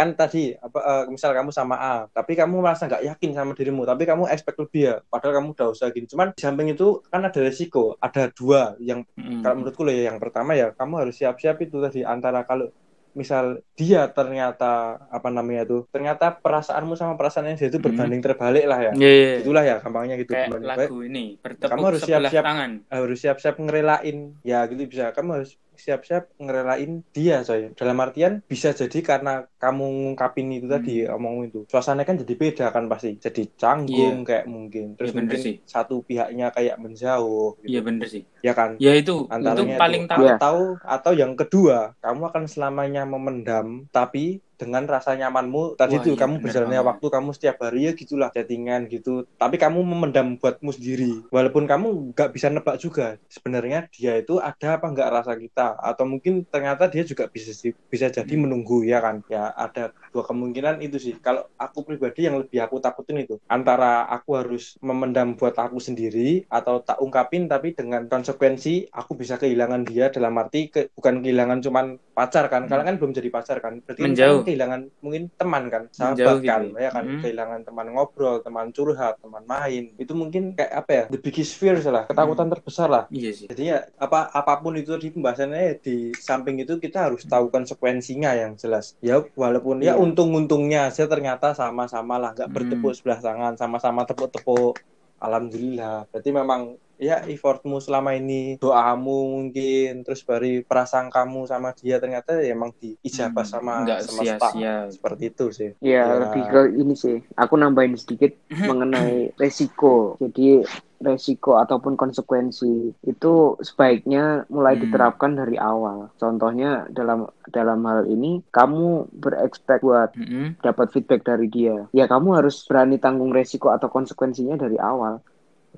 Kan 0.00 0.08
tadi 0.14 0.42
apa 0.54 0.78
eh, 0.80 1.04
misal 1.06 1.30
kamu 1.30 1.50
sama 1.50 1.76
A 1.76 1.94
tapi 2.08 2.32
kamu 2.32 2.56
merasa 2.56 2.86
nggak 2.86 3.04
yakin 3.06 3.30
sama 3.30 3.52
dirimu 3.52 3.84
tapi 3.84 4.02
kamu 4.02 4.24
expect 4.26 4.56
lebih 4.58 4.82
ya 4.82 4.96
padahal 5.04 5.36
kamu 5.36 5.48
udah 5.52 5.68
usaha 5.68 5.88
gini 5.88 6.06
cuman 6.06 6.32
di 6.32 6.40
samping 6.40 6.68
itu 6.70 7.04
kan 7.04 7.20
ada 7.20 7.36
resiko 7.36 7.94
ada 7.98 8.28
dua 8.30 8.74
yang 8.78 9.04
Mm. 9.12 9.40
kalau 9.40 9.54
menurutku 9.56 9.82
loh 9.82 9.92
ya 9.92 10.08
yang 10.08 10.16
pertama 10.16 10.52
ya 10.52 10.72
kamu 10.72 10.94
harus 10.98 11.14
siap-siap 11.14 11.60
itu 11.60 11.76
tadi 11.78 12.00
antara 12.02 12.42
kalau 12.42 12.72
misal 13.10 13.44
dia 13.74 14.06
ternyata 14.06 14.70
apa 15.04 15.28
namanya 15.28 15.66
tuh 15.66 15.82
ternyata 15.88 16.30
perasaanmu 16.32 16.94
sama 16.94 17.14
perasaan 17.14 17.50
dia 17.50 17.66
itu 17.66 17.74
Hmm. 17.74 17.84
berbanding 17.84 18.22
terbalik 18.22 18.64
lah 18.64 18.78
ya 18.80 18.92
Iya, 18.94 19.10
iya. 19.10 19.34
itulah 19.42 19.62
ya 19.62 19.76
gampangnya 19.78 20.14
gitu 20.16 20.30
kayak 20.30 20.62
lagu 20.62 20.98
ini 21.02 21.34
Kamu 21.42 21.84
harus 21.84 22.00
siap-siap. 22.00 22.40
tangan 22.40 22.70
harus 22.86 23.18
siap-siap 23.18 23.54
ngerelain 23.58 24.16
ya 24.40 24.62
gitu 24.64 24.86
bisa 24.86 25.10
kamu 25.10 25.28
harus 25.36 25.58
siap-siap 25.84 26.22
ngerelain 26.36 26.90
dia 27.10 27.40
coy 27.42 27.72
dalam 27.74 27.96
artian 27.98 28.32
bisa 28.44 28.68
jadi 28.72 28.98
karena 29.00 29.30
kamu 29.56 29.84
ngungkapin 30.02 30.48
itu 30.52 30.66
tadi 30.68 30.92
Hmm. 31.04 31.16
omong 31.16 31.36
itu 31.48 31.58
suasana 31.66 32.02
kan 32.04 32.16
jadi 32.16 32.34
beda 32.36 32.66
kan 32.70 32.84
pasti 32.86 33.08
jadi 33.16 33.42
canggung 33.56 34.22
kayak 34.22 34.44
mungkin 34.46 34.84
terus 34.94 35.10
bener 35.10 35.24
mungkin 35.26 35.40
sih. 35.40 35.54
satu 35.64 35.94
pihaknya 36.02 36.52
kayak 36.52 36.76
menjauh 36.76 37.56
gitu. 37.60 37.68
iya 37.70 37.80
bener 37.80 38.06
sih 38.06 38.22
ya 38.40 38.52
kan 38.52 38.70
ya 38.76 38.92
itu 38.92 39.14
itu 39.32 39.32
antaranya 39.34 39.76
paling 39.76 40.04
itu. 40.04 40.10
tahu 40.12 40.24
Iya. 40.24 40.34
atau 40.36 40.56
atau 40.86 41.12
yang 41.12 41.32
kedua 41.34 41.76
kamu 41.98 42.22
akan 42.30 42.44
selamanya 42.46 43.02
memendam 43.04 43.66
tapi 43.90 44.40
dengan 44.60 44.84
rasa 44.94 45.10
nyamanmu 45.20 45.62
tadi 45.80 45.94
Wah, 45.94 46.04
tuh 46.04 46.14
iya, 46.14 46.20
kamu 46.20 46.34
berjalannya 46.44 46.80
banget. 46.80 46.90
waktu 46.90 47.06
kamu 47.14 47.28
setiap 47.36 47.56
hari 47.64 47.78
ya 47.88 47.92
gitulah 48.00 48.28
chattingan 48.34 48.80
gitu 48.92 49.10
tapi 49.40 49.56
kamu 49.56 49.78
memendam 49.82 50.26
buatmu 50.40 50.70
sendiri 50.76 51.04
walaupun 51.34 51.64
kamu 51.70 51.86
nggak 52.12 52.28
bisa 52.36 52.46
nebak 52.54 52.76
juga 52.84 53.04
sebenarnya 53.34 53.88
dia 53.94 54.12
itu 54.22 54.32
ada 54.38 54.66
apa 54.76 54.86
nggak 54.92 55.08
rasa 55.16 55.32
kita 55.34 55.62
atau 55.80 56.04
mungkin 56.12 56.32
ternyata 56.52 56.84
dia 56.92 57.02
juga 57.10 57.24
bisa 57.34 57.50
bisa 57.92 58.06
jadi 58.12 58.34
Hmm. 58.36 58.42
menunggu 58.46 58.84
ya 58.84 58.98
kan 59.00 59.16
ya 59.26 59.50
ada 59.56 59.90
dua 60.10 60.22
kemungkinan 60.26 60.82
itu 60.82 60.96
sih 60.98 61.14
kalau 61.22 61.42
aku 61.54 61.86
pribadi 61.88 62.26
yang 62.26 62.36
lebih 62.42 62.58
aku 62.66 62.76
takutin 62.82 63.22
itu 63.24 63.34
antara 63.46 64.04
aku 64.10 64.30
harus 64.40 64.74
memendam 64.82 65.38
buat 65.38 65.54
aku 65.54 65.78
sendiri 65.78 66.44
atau 66.50 66.82
tak 66.82 66.98
ungkapin 66.98 67.46
tapi 67.46 67.72
dengan 67.78 68.06
konsekuensi 68.10 68.90
aku 68.90 69.12
bisa 69.14 69.38
kehilangan 69.38 69.82
dia 69.86 70.10
dalam 70.10 70.34
arti 70.42 70.68
ke- 70.68 70.90
bukan 70.98 71.22
kehilangan 71.22 71.58
cuman 71.62 71.86
pacar 72.10 72.50
kan 72.52 72.66
kalian 72.68 72.86
kan 72.90 72.96
belum 73.00 73.12
jadi 73.16 73.28
pacar 73.32 73.56
kan 73.64 73.80
berarti 73.86 74.02
Menjauh. 74.02 74.40
kehilangan 74.44 74.80
mungkin 75.00 75.22
teman 75.38 75.64
kan 75.72 75.82
sahabat 75.94 76.18
Menjauh 76.18 76.38
gitu 76.42 76.48
kan 76.50 76.62
ya. 76.76 76.80
ya 76.84 76.90
kan 76.90 77.04
Hmm. 77.06 77.20
kehilangan 77.24 77.60
teman 77.64 77.86
ngobrol 77.94 78.36
teman 78.44 78.66
curhat 78.76 79.14
teman 79.24 79.42
main 79.48 79.84
itu 79.96 80.12
mungkin 80.12 80.42
kayak 80.58 80.72
apa 80.84 80.90
ya 80.92 81.04
the 81.08 81.18
biggest 81.22 81.56
fear 81.56 81.76
lah 81.80 82.04
ketakutan 82.10 82.48
terbesar 82.52 82.88
lah 82.92 83.04
iya 83.08 83.30
sih 83.32 83.46
jadi 83.48 83.62
ya 83.72 83.78
apa 83.98 84.28
apa 84.30 84.52
pun 84.62 84.74
itu 84.76 84.92
di 85.00 85.08
pembahasannya 85.14 85.60
ya 85.70 85.74
di 85.80 85.96
samping 86.14 86.56
itu 86.62 86.76
kita 86.78 87.08
harus 87.10 87.22
tahu 87.26 87.48
konsekuensinya 87.50 88.30
yang 88.36 88.52
jelas. 88.58 88.94
Ya 89.02 89.18
walaupun 89.34 89.80
ya. 89.82 89.96
Untung-untungnya 90.00 90.88
aja 90.88 91.04
ternyata 91.04 91.52
sama-sama 91.52 92.16
lah 92.16 92.30
nggak 92.32 92.48
Hmm. 92.48 92.56
bertepuk 92.56 92.92
sebelah 92.96 93.20
tangan, 93.20 93.52
sama-sama 93.60 94.02
tepuk-tepuk. 94.08 94.74
Alhamdulillah. 95.20 96.08
Berarti 96.08 96.30
memang 96.32 96.60
ya 96.96 97.24
effortmu 97.24 97.80
selama 97.80 98.16
ini, 98.16 98.56
doamu 98.56 99.36
mungkin, 99.36 100.00
terus 100.04 100.24
baru 100.24 100.64
prasangkamu 100.64 101.44
sama 101.44 101.72
dia 101.76 101.96
ternyata 102.00 102.40
ya 102.40 102.52
emang 102.56 102.72
diijabah 102.76 103.44
Hmm, 103.44 103.52
sama 103.52 103.72
nggak 103.84 104.00
semesta. 104.08 104.48
sia-sia. 104.52 104.74
Seperti 104.88 105.22
itu 105.28 105.46
sih. 105.52 105.70
Ya, 105.80 106.08
Ya. 106.08 106.16
lebih 106.24 106.42
ke 106.48 106.60
ini 106.76 106.94
sih. 106.96 107.20
Aku 107.36 107.56
nambahin 107.56 107.96
sedikit 107.96 108.32
mengenai 108.48 109.32
resiko. 109.36 110.16
Jadi 110.20 110.64
resiko 111.00 111.56
ataupun 111.56 111.96
konsekuensi 111.96 112.92
itu 113.02 113.32
sebaiknya 113.60 114.44
mulai 114.52 114.76
Hmm. 114.76 114.82
diterapkan 114.84 115.32
dari 115.34 115.56
awal. 115.56 116.12
Contohnya 116.20 116.86
dalam 116.92 117.26
dalam 117.48 117.80
hal 117.88 118.04
ini 118.06 118.44
kamu 118.52 119.08
berekspek 119.12 119.80
buat 119.80 120.12
Mm-mm. 120.14 120.60
dapat 120.60 120.92
feedback 120.92 121.24
dari 121.24 121.48
dia. 121.48 121.88
Ya 121.90 122.04
kamu 122.06 122.36
harus 122.38 122.62
berani 122.68 123.00
tanggung 123.00 123.32
resiko 123.32 123.72
atau 123.72 123.88
konsekuensinya 123.88 124.56
dari 124.60 124.76
awal. 124.76 125.24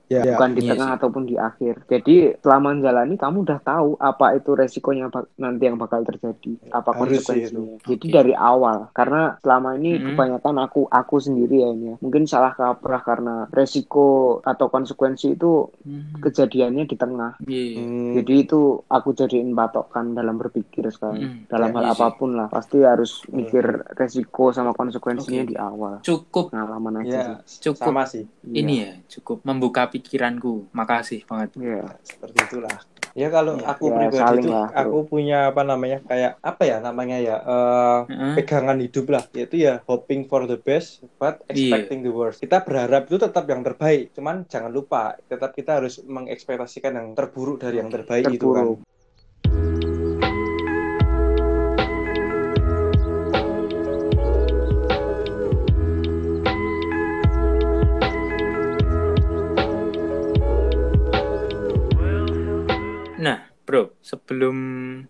Ya. 0.07 0.29
bukan 0.29 0.53
di 0.53 0.61
Iya 0.61 0.71
tengah 0.71 0.89
sih. 0.89 0.97
ataupun 0.99 1.23
di 1.25 1.35
akhir. 1.35 1.75
Jadi 1.87 2.15
selama 2.39 2.69
menjalani 2.71 3.15
kamu 3.15 3.37
udah 3.43 3.61
tahu 3.61 3.97
apa 3.97 4.27
itu 4.35 4.51
resikonya 4.53 5.09
nanti 5.35 5.63
yang 5.65 5.77
bakal 5.77 6.01
terjadi, 6.03 6.53
apa 6.69 6.93
Harus 6.93 7.25
konsekuensinya. 7.25 7.81
Jadi 7.83 8.07
Oke. 8.07 8.13
dari 8.13 8.35
awal, 8.35 8.93
karena 8.93 9.41
selama 9.41 9.73
ini 9.75 9.91
Mm-mm. 9.95 10.13
kebanyakan 10.13 10.57
aku 10.61 10.85
aku 10.87 11.17
sendiri 11.17 11.57
ya 11.59 11.69
ini 11.71 11.85
ya. 11.87 11.97
Mungkin 11.99 12.25
salah 12.25 12.53
kaprah 12.53 13.01
karena 13.01 13.35
resiko 13.49 14.07
atau 14.43 14.69
konsekuensi 14.69 15.33
itu 15.33 15.65
Hmm. 15.81 16.21
kejadiannya 16.21 16.85
di 16.85 16.95
tengah. 16.95 17.41
Iya. 17.43 17.81
Hmm, 17.81 18.13
Jadi 18.15 18.33
itu 18.39 18.61
aku 18.87 19.13
jadiin 19.13 19.53
patokan 19.53 20.13
dalam 20.13 20.37
berpikir 20.37 20.85
sekarang. 20.87 21.19
Mm. 21.19 21.39
Dalam 21.47 21.69
Ya, 21.69 21.75
hal 21.75 21.83
iya 21.83 21.91
sih. 21.91 21.97
apa 21.97 22.09
pun 22.13 22.31
lah, 22.35 22.49
pasti 22.49 22.77
harus 22.81 23.11
mikir 23.27 23.65
resiko 23.93 24.51
sama 24.51 24.73
konsekuensinya 24.73 25.43
Oke. 25.43 25.49
di 25.49 25.57
awal. 25.57 25.95
cukup 26.03 26.51
Pengalaman 26.51 27.01
aja 27.01 27.09
ya 27.09 27.25
sih. 27.43 27.63
cukup 27.63 27.81
sama 27.83 28.03
sih. 28.05 28.25
ini 28.45 28.75
ya 28.79 28.93
cukup 29.09 29.41
membuka 29.43 29.82
pikiranku 29.87 30.69
makasih 30.71 31.25
banget 31.25 31.57
Iya. 31.57 31.83
seperti 32.03 32.39
itulah 32.45 32.77
ya 33.13 33.29
kalau 33.29 33.61
Ya, 33.61 33.69
aku 33.69 33.85
ya, 33.87 33.95
pribadi 33.95 34.41
tuh 34.41 34.51
lah, 34.51 34.67
bro. 34.67 34.81
aku 34.81 34.99
punya 35.07 35.39
apa 35.49 35.63
namanya 35.63 35.99
kayak 36.01 36.41
apa 36.41 36.63
ya 36.65 36.77
namanya 36.79 37.19
ya 37.19 37.37
eh, 37.39 37.99
Heeh. 38.09 38.33
pegangan 38.37 38.79
hidup 38.79 39.07
lah 39.07 39.25
yaitu 39.31 39.57
ya 39.61 39.85
hoping 39.85 40.25
for 40.25 40.45
the 40.45 40.57
best 40.57 41.05
but 41.17 41.45
Iya. 41.45 41.53
expecting 41.53 42.01
the 42.01 42.09
worst 42.09 42.41
kita 42.41 42.61
berharap 42.61 43.05
itu 43.05 43.17
tetap 43.17 43.45
yang 43.45 43.61
terbaik 43.61 44.13
cuman 44.13 44.49
jangan 44.49 44.69
lupa 44.69 45.19
tetap 45.23 45.53
kita 45.53 45.77
harus 45.77 46.01
mengekspektasikan 46.01 46.93
yang 46.95 47.09
terburuk 47.13 47.61
dari 47.61 47.79
yang 47.79 47.93
terbaik 47.93 48.33
itu 48.33 48.49
kan 48.49 48.67
bro, 63.73 63.97
sebelum 64.05 64.57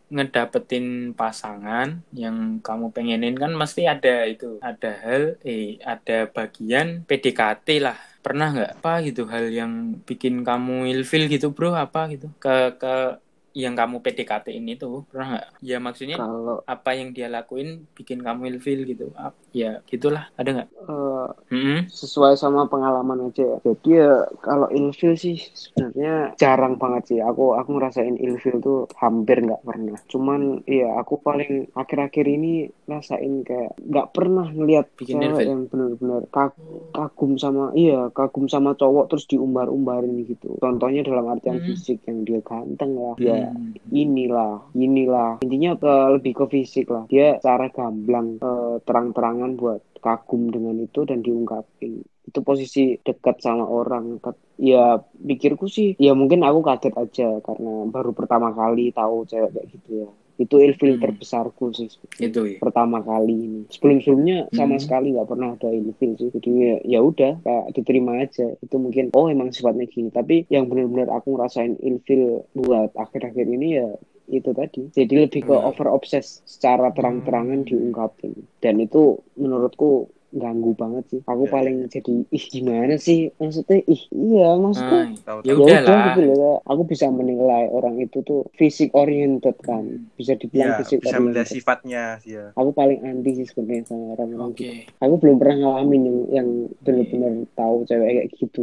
ngedapetin 0.07 1.19
pasangan 1.19 1.99
yang 2.15 2.63
kamu 2.63 2.95
pengenin 2.95 3.35
kan 3.35 3.51
mesti 3.59 3.91
ada 3.91 4.23
itu, 4.31 4.63
ada 4.63 4.95
hal, 5.03 5.35
eh, 5.43 5.83
ada 5.83 6.31
bagian 6.31 7.03
PDKT 7.03 7.83
lah. 7.83 7.99
Pernah 8.23 8.55
nggak 8.55 8.73
apa 8.79 9.03
gitu 9.03 9.27
hal 9.27 9.51
yang 9.51 9.99
bikin 10.07 10.47
kamu 10.47 10.95
ilfil 10.95 11.27
gitu, 11.27 11.51
bro? 11.51 11.75
Apa 11.75 12.07
gitu? 12.15 12.31
Ke 12.39 12.79
ke 12.79 13.19
yang 13.63 13.75
kamu 13.81 13.97
PDKT 14.05 14.47
ini 14.59 14.71
tuh 14.83 15.05
pernah 15.11 15.27
nggak? 15.37 15.47
Ya 15.71 15.77
maksudnya 15.87 16.17
Kalau 16.21 16.57
apa 16.75 16.91
yang 16.99 17.09
dia 17.17 17.27
lakuin 17.29 17.69
bikin 17.97 18.19
kamu 18.27 18.43
ilfil 18.51 18.81
gitu? 18.91 19.05
Ya 19.53 19.69
gitulah, 19.91 20.25
ada 20.39 20.49
nggak? 20.55 20.69
eh, 20.89 21.27
Mm-mm. 21.53 21.79
sesuai 22.01 22.35
sama 22.43 22.61
pengalaman 22.73 23.19
aja 23.29 23.43
ya. 23.53 23.57
Jadi 23.69 23.89
ya 24.01 24.09
kalau 24.47 24.67
ilfil 24.79 25.13
sih 25.25 25.37
sebenarnya 25.63 26.13
jarang 26.43 26.75
banget 26.83 27.03
sih. 27.11 27.19
Aku 27.29 27.43
aku 27.59 27.71
ngerasain 27.77 28.17
ilfil 28.27 28.57
tuh 28.67 28.77
hampir 29.03 29.37
nggak 29.47 29.63
pernah. 29.69 29.97
Cuman 30.13 30.41
iya 30.73 30.87
aku 31.01 31.15
paling 31.27 31.51
akhir-akhir 31.81 32.27
ini 32.37 32.49
rasain 32.93 33.33
kayak 33.49 33.71
nggak 33.91 34.07
pernah 34.17 34.47
ngelihat 34.57 34.87
Bikin 34.99 35.21
cewek 35.21 35.45
ilfil. 35.45 35.49
yang 35.53 35.61
benar-benar 35.71 36.23
kag- 36.35 36.59
kagum 36.97 37.33
sama 37.45 37.63
iya 37.83 37.99
kagum 38.17 38.47
sama 38.55 38.71
cowok 38.81 39.05
terus 39.13 39.25
diumbar-umbarin 39.31 40.15
gitu. 40.31 40.47
Contohnya 40.63 41.01
dalam 41.09 41.27
artian 41.35 41.59
Hmm. 41.59 41.67
fisik 41.69 41.99
yang 42.09 42.19
dia 42.29 42.41
ganteng 42.49 42.93
lah, 43.03 43.15
dia 43.23 43.33
Hmm. 43.51 43.75
inilah, 43.91 44.71
inilah. 44.77 45.43
Intinya 45.43 45.75
ke, 45.75 45.93
lebih 46.21 46.33
ke 46.39 46.45
fisik 46.53 46.87
lah. 46.93 47.05
Dia 47.11 47.43
cara 47.43 47.67
gamblang 47.73 48.39
eh, 48.39 48.77
terang-terangan 48.87 49.59
buat 49.59 49.81
kagum 49.99 50.51
dengan 50.55 50.79
itu 50.79 51.03
dan 51.03 51.23
diungkapin. 51.23 52.03
Itu 52.23 52.47
posisi 52.47 52.95
dekat 53.03 53.43
sama 53.43 53.67
orang. 53.67 54.23
Ya 54.63 55.03
pikirku 55.03 55.67
sih, 55.67 55.99
ya 55.99 56.15
mungkin 56.15 56.47
aku 56.47 56.63
kaget 56.63 56.95
aja 56.95 57.29
karena 57.43 57.87
baru 57.91 58.15
pertama 58.15 58.55
kali 58.55 58.95
tahu 58.95 59.27
cewek 59.27 59.51
kayak 59.51 59.67
gitu 59.75 59.91
ya. 60.07 60.11
Itu 60.41 60.57
ilfil 60.57 60.97
Hmm. 60.97 61.03
terbesarku 61.03 61.73
sih 61.73 61.93
Itu 62.17 62.41
ya. 62.47 62.57
pertama 62.59 63.01
kali 63.01 63.35
ini 63.35 63.61
sebelum 63.69 64.01
sebelumnya 64.01 64.39
sama 64.51 64.77
Hmm. 64.77 64.83
sekali 64.83 65.07
nggak 65.13 65.29
pernah 65.29 65.49
ada 65.53 65.69
ilfil 65.69 66.13
sih 66.17 66.29
jadi 66.33 66.51
ya, 66.51 66.75
ya 66.85 67.01
udah 67.03 67.33
kayak 67.41 67.65
diterima 67.75 68.13
aja 68.21 68.47
itu 68.57 68.77
mungkin 68.77 69.13
oh 69.13 69.29
emang 69.29 69.51
sifatnya 69.51 69.85
gini 69.87 70.09
tapi 70.09 70.49
yang 70.49 70.67
benar-benar 70.67 71.13
aku 71.13 71.37
ngerasain 71.37 71.77
ilfil 71.79 72.49
buat 72.55 72.93
akhir-akhir 72.95 73.47
ini 73.47 73.69
ya 73.77 73.89
itu 74.31 74.55
tadi 74.55 74.89
jadi 74.91 75.29
lebih 75.29 75.45
ke 75.45 75.53
Hmm. 75.53 75.69
over 75.69 75.91
obses 75.91 76.41
secara 76.47 76.89
terang-terangan 76.91 77.63
Hmm. 77.63 77.69
diungkapin 77.69 78.33
dan 78.63 78.79
itu 78.79 79.21
menurutku 79.37 80.09
ganggu 80.33 80.73
banget 80.73 81.05
sih 81.09 81.21
aku 81.23 81.45
Ya, 81.45 81.53
paling 81.53 81.77
jadi 81.87 82.25
ih 82.27 82.45
gimana 82.49 82.95
sih 82.97 83.31
maksudnya 83.37 83.85
ih 83.85 84.03
iya 84.11 84.57
maksudnya 84.57 85.01
Ah, 85.05 85.07
Tahu 85.23 85.39
Ya 85.45 85.53
ya 85.53 85.55
udah 85.55 85.81
lah. 85.85 86.05
gitu 86.09 86.21
loh 86.27 86.57
aku 86.65 86.83
bisa 86.85 87.07
menilai 87.09 87.69
orang 87.69 88.01
itu 88.01 88.19
tuh 88.21 88.49
fisik 88.53 88.91
oriented 88.93 89.55
kan 89.61 90.09
bisa 90.17 90.33
dibilang 90.35 90.73
ya 90.73 90.81
fisik 90.81 90.99
bisa 90.99 91.17
melihat 91.17 91.47
sifatnya 91.47 92.03
sih 92.19 92.35
ya 92.35 92.51
aku 92.53 92.73
paling 92.73 93.05
anti 93.05 93.37
sih 93.37 93.47
sebenarnya 93.47 93.85
sama 93.87 94.17
orang-orang 94.17 94.51
Oke. 94.51 94.65
gitu. 94.65 94.73
Aku 94.99 95.15
belum 95.17 95.37
pernah 95.37 95.57
ngalamin 95.59 96.03
yang 96.03 96.19
yang 96.33 96.49
benar-benar 96.81 97.33
tahu 97.53 97.85
cewek 97.85 98.09
kayak 98.09 98.29
gitu. 98.35 98.63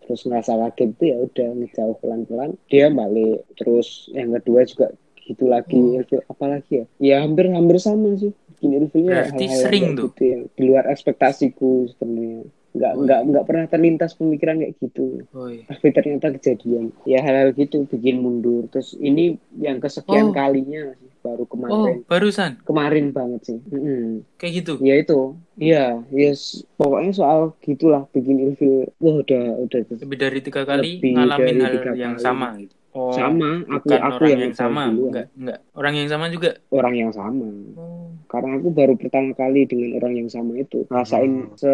Terus 0.00 0.20
ngerasa 0.24 0.52
kaget 0.56 0.88
itu 0.90 1.04
ya 1.04 1.16
udah 1.20 1.48
ngejauh 1.52 1.96
pelan-pelan. 2.00 2.50
Dia 2.66 2.88
balik. 2.88 3.44
Terus 3.54 4.08
yang 4.10 4.32
kedua 4.32 4.64
juga 4.64 4.86
gitu 5.20 5.44
lagi 5.44 5.76
ilfil 5.76 6.24
apalagi 6.24 6.80
ya? 6.80 6.84
Ya 6.96 7.16
hampir 7.20 7.52
hampir 7.52 7.76
sama 7.76 8.16
sih. 8.16 8.32
Bikin 8.58 8.70
ilfilnya 8.76 9.10
Berarti 9.22 9.44
hal-hal 9.44 9.62
sering 9.62 9.86
tuh. 9.94 10.10
gitu 10.10 10.22
yang 10.24 10.42
di 10.50 10.62
luar 10.64 10.84
ekspektasiku 10.88 11.70
sebenarnya. 11.88 12.42
Nggak 12.68 12.92
Oh, 12.92 13.00
nggak 13.00 13.20
nggak 13.24 13.44
pernah 13.44 13.64
terlintas 13.66 14.12
pemikiran 14.12 14.58
kayak 14.58 14.74
gitu. 14.76 15.24
Oh, 15.30 15.46
iya. 15.46 15.64
Tapi 15.64 15.86
ternyata 15.88 16.26
kejadian. 16.32 16.90
Ya 17.04 17.18
hal-hal 17.20 17.50
gitu 17.52 17.86
bikin 17.86 18.18
mundur. 18.18 18.66
Terus 18.68 18.92
ini 18.94 19.34
yang 19.56 19.78
kesekian 19.78 20.30
Oh. 20.30 20.34
kalinya 20.36 20.92
baru 21.18 21.42
Oh, 21.42 21.48
kemarin. 21.48 21.96
barusan 22.04 22.50
Kemarin 22.62 23.06
banget 23.10 23.40
sih. 23.44 23.58
Mm-mm. 23.64 24.22
kayak 24.36 24.62
gitu. 24.62 24.72
Ya 24.78 24.94
itu, 24.96 25.18
iya, 25.56 25.84
yes, 26.08 26.62
pokoknya 26.74 27.10
soal 27.10 27.38
gitulah 27.58 28.06
bikin 28.08 28.38
ilfil. 28.38 28.86
Wah 28.98 29.16
udah 29.18 29.58
udah 29.60 29.78
Lebih 29.98 30.18
dari 30.18 30.38
tiga 30.38 30.62
kali 30.62 30.98
Lebih 30.98 31.12
ngalamin 31.14 31.56
hal 31.58 31.72
yang 31.94 32.14
kali. 32.14 32.22
sama 32.22 32.48
gitu. 32.58 32.74
Oh, 32.94 33.12
sama. 33.12 33.62
Aku 33.68 33.84
bukan 33.84 34.00
aku 34.00 34.16
orang 34.16 34.30
yang, 34.30 34.40
yang, 34.40 34.54
sama, 34.54 34.82
enggak, 34.88 35.26
enggak. 35.32 35.58
Orang 35.72 35.94
yang 35.94 36.08
sama 36.08 36.24
juga. 36.28 36.50
Orang 36.68 36.94
yang 36.94 37.10
sama. 37.10 37.46
Oh, 37.74 38.07
Karena 38.28 38.54
aku 38.54 38.68
baru 38.68 38.92
pertama 38.94 39.32
kali 39.32 39.64
dengan 39.64 39.96
orang 39.96 40.12
yang 40.14 40.28
sama 40.28 40.52
itu 40.54 40.84
ngerasain 40.84 41.32
Hmm. 41.48 41.56
se 41.56 41.72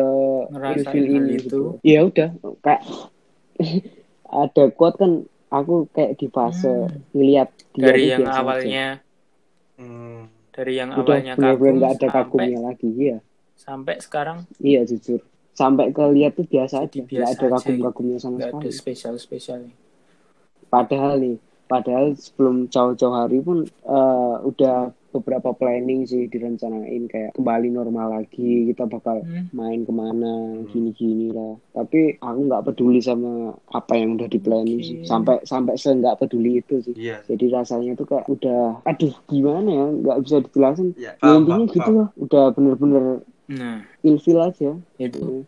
hal 0.49 0.79
ini 0.95 1.19
itu. 1.35 1.43
gitu. 1.45 1.61
Ya 1.83 2.01
udah, 2.01 2.31
kayak 2.61 2.83
ada 4.25 4.65
quote 4.71 4.97
kan 4.97 5.13
aku 5.51 5.87
kayak 5.91 6.15
di 6.15 6.27
fase 6.29 6.71
Hmm. 6.71 7.03
ngelihat 7.11 7.49
dia 7.73 7.85
dari 7.85 8.03
yang 8.09 8.23
aja. 8.23 8.35
awalnya 8.37 8.87
Hmm. 9.75 10.31
dari 10.51 10.73
yang 10.75 10.91
udah 10.93 11.03
awalnya 11.19 11.33
benar-benar 11.35 11.59
kagum 11.59 11.75
nggak 11.75 11.93
ada 11.93 12.07
kagumnya 12.09 12.59
lagi, 12.63 12.89
iya. 12.93 13.19
sampai 13.57 13.95
sekarang 13.99 14.39
Iya 14.57 14.83
jujur. 14.85 15.21
Sampai 15.53 15.91
ke 15.91 16.03
lihat 16.09 16.35
tuh 16.35 16.43
biasa 16.45 16.83
aja, 16.83 16.99
nggak 16.99 17.15
ada 17.29 17.47
aja 17.47 17.47
kagum-kagumnya 17.53 18.19
sama 18.19 18.35
nggak 18.37 18.51
sekali. 18.53 18.63
ada 18.63 18.71
spesial 18.73 19.15
spesialnya. 19.17 19.75
Padahal 20.67 21.19
nih, 21.19 21.37
padahal 21.65 22.15
sebelum 22.15 22.67
jauh-jauh 22.67 23.15
hari 23.17 23.39
pun 23.39 23.63
eh, 23.65 24.35
udah 24.41 24.91
beberapa 25.15 25.55
planning 25.55 26.03
sih 26.03 26.27
direncanain 26.27 27.07
kayak 27.07 27.33
kembali 27.33 27.71
normal 27.71 28.19
lagi 28.19 28.67
kita 28.67 28.85
bakal 28.85 29.23
Hmm. 29.23 29.47
main 29.51 29.81
ke 29.81 29.91
mana 29.91 30.35
gini-gini 30.69 31.31
lah. 31.31 31.55
Tapi 31.73 32.19
aku 32.19 32.41
nggak 32.45 32.65
peduli 32.67 32.99
sama 32.99 33.55
apa 33.71 33.95
yang 33.95 34.19
udah 34.19 34.27
di 34.27 34.37
planning 34.37 34.83
Oke. 34.83 34.87
sih. 34.87 34.99
Sampai 35.07 35.39
sampai 35.43 35.75
se 35.75 35.95
nggak 35.95 36.19
peduli 36.19 36.59
itu 36.59 36.83
sih. 36.83 36.95
Iya. 36.99 37.23
Jadi 37.25 37.45
rasanya 37.49 37.95
tuh 37.95 38.07
kayak 38.07 38.27
udah, 38.27 38.83
aduh 38.83 39.15
gimana 39.25 39.71
ya, 39.71 39.87
nggak 39.95 40.19
bisa 40.21 40.37
dijelasin. 40.43 40.89
Ya, 40.99 41.15
Ya, 41.17 41.31
intinya 41.33 41.65
gitu 41.65 41.91
lah, 41.95 42.09
udah 42.19 42.45
bener-bener 42.51 43.05
Nah, 43.45 43.85
ilfil 44.01 44.41
aja. 44.41 44.73
itu 44.97 45.45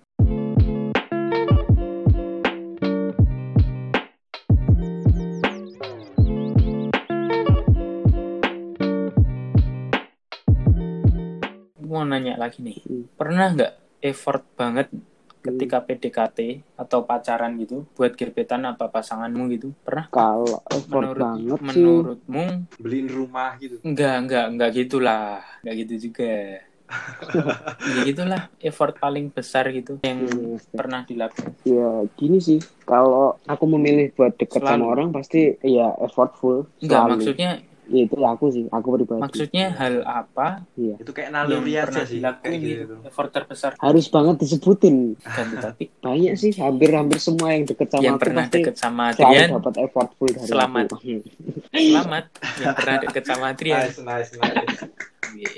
mau 11.96 12.04
nanya 12.04 12.36
lagi 12.36 12.60
nih. 12.60 12.78
Hmm. 12.84 13.04
Pernah 13.16 13.46
nggak 13.56 13.72
effort 14.04 14.44
banget 14.52 14.92
ketika 15.46 15.78
PDKT 15.86 16.38
atau 16.74 17.06
pacaran 17.06 17.54
gitu 17.62 17.86
buat 17.94 18.12
gebetan 18.18 18.66
apa 18.66 18.90
pasanganmu 18.90 19.44
gitu? 19.54 19.68
Pernah? 19.86 20.10
Kalau 20.10 20.60
effort 20.68 21.02
Menurut 21.06 21.22
banget 21.22 21.58
sih. 21.72 21.80
menurutmu 21.80 22.44
Beliin 22.82 23.08
rumah 23.08 23.50
gitu. 23.62 23.76
Enggak, 23.86 24.16
enggak, 24.26 24.46
enggak 24.50 24.70
gitulah. 24.74 25.40
Enggak 25.62 25.74
gitu 25.86 25.94
juga. 26.10 26.34
ya 27.82 28.00
gitulah 28.06 28.46
effort 28.62 28.94
paling 29.02 29.34
besar 29.34 29.66
gitu 29.74 29.98
yang 30.06 30.22
iya. 30.22 30.54
pernah 30.70 31.02
dilakukan. 31.02 31.50
Ya 31.66 32.06
gini 32.14 32.38
sih, 32.38 32.62
kalau 32.86 33.42
aku 33.42 33.64
memilih 33.66 34.14
buat 34.14 34.38
deket 34.38 34.62
Selalu. 34.62 34.70
sama 34.70 34.86
orang 34.94 35.08
pasti 35.10 35.58
ya 35.66 35.90
effortful. 35.98 36.70
Enggak, 36.78 37.18
maksudnya 37.18 37.58
Ya 37.86 38.02
itu 38.02 38.18
aku 38.18 38.50
sih, 38.50 38.66
aku 38.66 38.98
pribadi. 38.98 39.22
maksudnya 39.22 39.70
hal 39.78 40.02
apa 40.02 40.66
Iya. 40.74 40.98
Itu 40.98 41.14
kayak 41.14 41.30
yang 41.30 41.46
naluri 41.46 41.72
aja 41.78 41.86
pernah 41.86 42.04
sih. 42.04 42.18
Kayak 42.18 42.58
gitu, 42.58 42.82
gitu. 42.82 42.94
effort 43.06 43.30
terbesar 43.30 43.70
Harus 43.78 44.06
banget 44.10 44.36
disebutin. 44.42 45.14
tapi 45.62 45.84
Banyak 46.06 46.34
sih, 46.34 46.50
hampir-hampir 46.58 47.22
semua 47.22 47.54
yang 47.54 47.62
deket 47.62 47.88
sama 47.94 48.02
yang 48.02 48.18
aku 48.18 48.22
pernah 48.26 48.44
pasti 48.46 48.56
deket 48.58 48.74
sama 48.74 49.04
selalu 49.14 49.30
Adrian 49.30 49.50
dapat 49.54 49.74
effortful 49.86 50.28
dari 50.34 50.48
Selamat. 50.50 50.84
aku. 50.90 50.98
selamat 51.86 52.24
yang 52.58 52.74
pernah 52.74 52.96
deket 53.06 53.24
sama 53.24 53.44
Adrian 53.54 53.78
Nice, 53.86 53.98
nice, 54.02 54.30
nice. 54.34 54.78
Iya. 55.36 55.52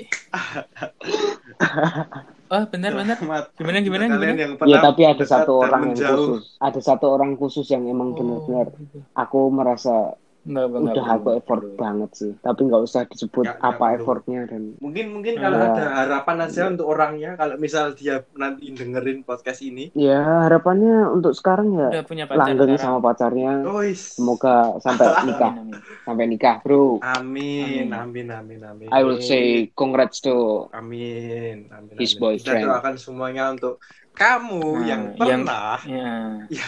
oh 2.49 2.63
benar 2.73 2.91
benar 2.97 3.17
gimana 3.55 3.79
gimana 3.79 4.03
gimana 4.09 4.33
yang 4.35 4.53
Ya 4.65 4.77
tapi 4.81 5.01
ada 5.05 5.23
satu 5.23 5.61
orang 5.61 5.93
yang 5.93 6.17
khusus. 6.17 6.57
Ada 6.57 6.79
satu 6.83 7.05
orang 7.09 7.37
khusus 7.37 7.65
yang 7.69 7.85
emang 7.85 8.13
benar-benar 8.13 8.73
gitu. 8.75 9.01
aku 9.13 9.39
merasa 9.49 10.17
Udah 10.49 10.65
perlu, 10.65 10.89
aku 10.97 11.29
effort 11.37 11.63
banget 11.75 12.09
sih. 12.11 12.31
Tapi 12.35 12.59
nggak 12.63 12.81
usah 12.81 13.05
disebut 13.05 13.45
apa 13.53 13.85
effortnya 13.93 14.43
dan 14.43 14.73
Mungkin 14.77 15.05
mungkin 15.11 15.37
kalau 15.37 15.55
Iya. 15.55 15.69
ada 15.69 15.85
harapan 15.95 16.37
aja 16.41 16.61
untuk 16.67 16.85
orangnya 16.85 17.31
kalau 17.33 17.55
misal 17.55 17.93
dia 17.93 18.25
nanti 18.33 18.69
dengerin 18.69 19.21
podcast 19.21 19.61
ini. 19.61 19.93
ya 19.93 20.17
harapannya 20.43 21.05
untuk 21.07 21.31
sekarang 21.31 21.73
ya 21.73 21.87
udah 21.91 22.03
punya 22.03 22.25
pacar 22.25 22.41
langgeng 22.43 22.73
sekarang. 22.73 22.81
sama 22.81 22.99
pacarnya. 22.99 23.53
Guys. 23.61 24.01
Semoga 24.15 24.55
sampai 24.79 25.05
nikah, 25.27 25.51
Amin, 25.51 25.69
amin. 25.69 26.03
sampai 26.03 26.25
nikah, 26.25 26.55
bro. 26.59 26.97
Amin, 26.99 27.87
Amin. 27.87 27.93
amin, 27.93 28.27
amin, 28.31 28.59
amin. 28.65 28.87
I 28.89 29.01
will 29.01 29.21
say 29.21 29.69
congrats 29.71 30.17
to 30.19 30.65
Amin, 30.73 31.69
amin. 31.69 31.95
His 31.95 32.13
amin. 32.13 32.21
boyfriend. 32.35 32.63
Kita 32.63 32.69
doakan 32.73 32.95
semuanya 32.97 33.43
untuk 33.49 33.77
kamu 34.11 34.59
Nah, 34.73 34.83
yang 34.83 35.03
yang- 35.15 35.45
pernah 35.45 35.77
ya 35.81 36.11
ya 36.57 36.67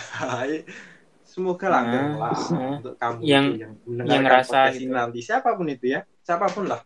semoga 1.32 1.72
langgeng 1.72 2.20
lah 2.20 2.36
nah. 2.52 2.76
untuk 2.84 2.96
kamu 3.00 3.18
Yang- 3.24 3.48
itu 3.48 3.64
yang 3.64 3.72
yang 4.04 4.24
ngerasa 4.28 4.60
gitu. 4.76 4.92
nanti. 4.92 5.24
Siapa 5.24 5.56
pun 5.56 5.64
itu 5.72 5.88
ya. 5.88 6.04
Siapa 6.28 6.52
pun 6.52 6.68
lah. 6.68 6.84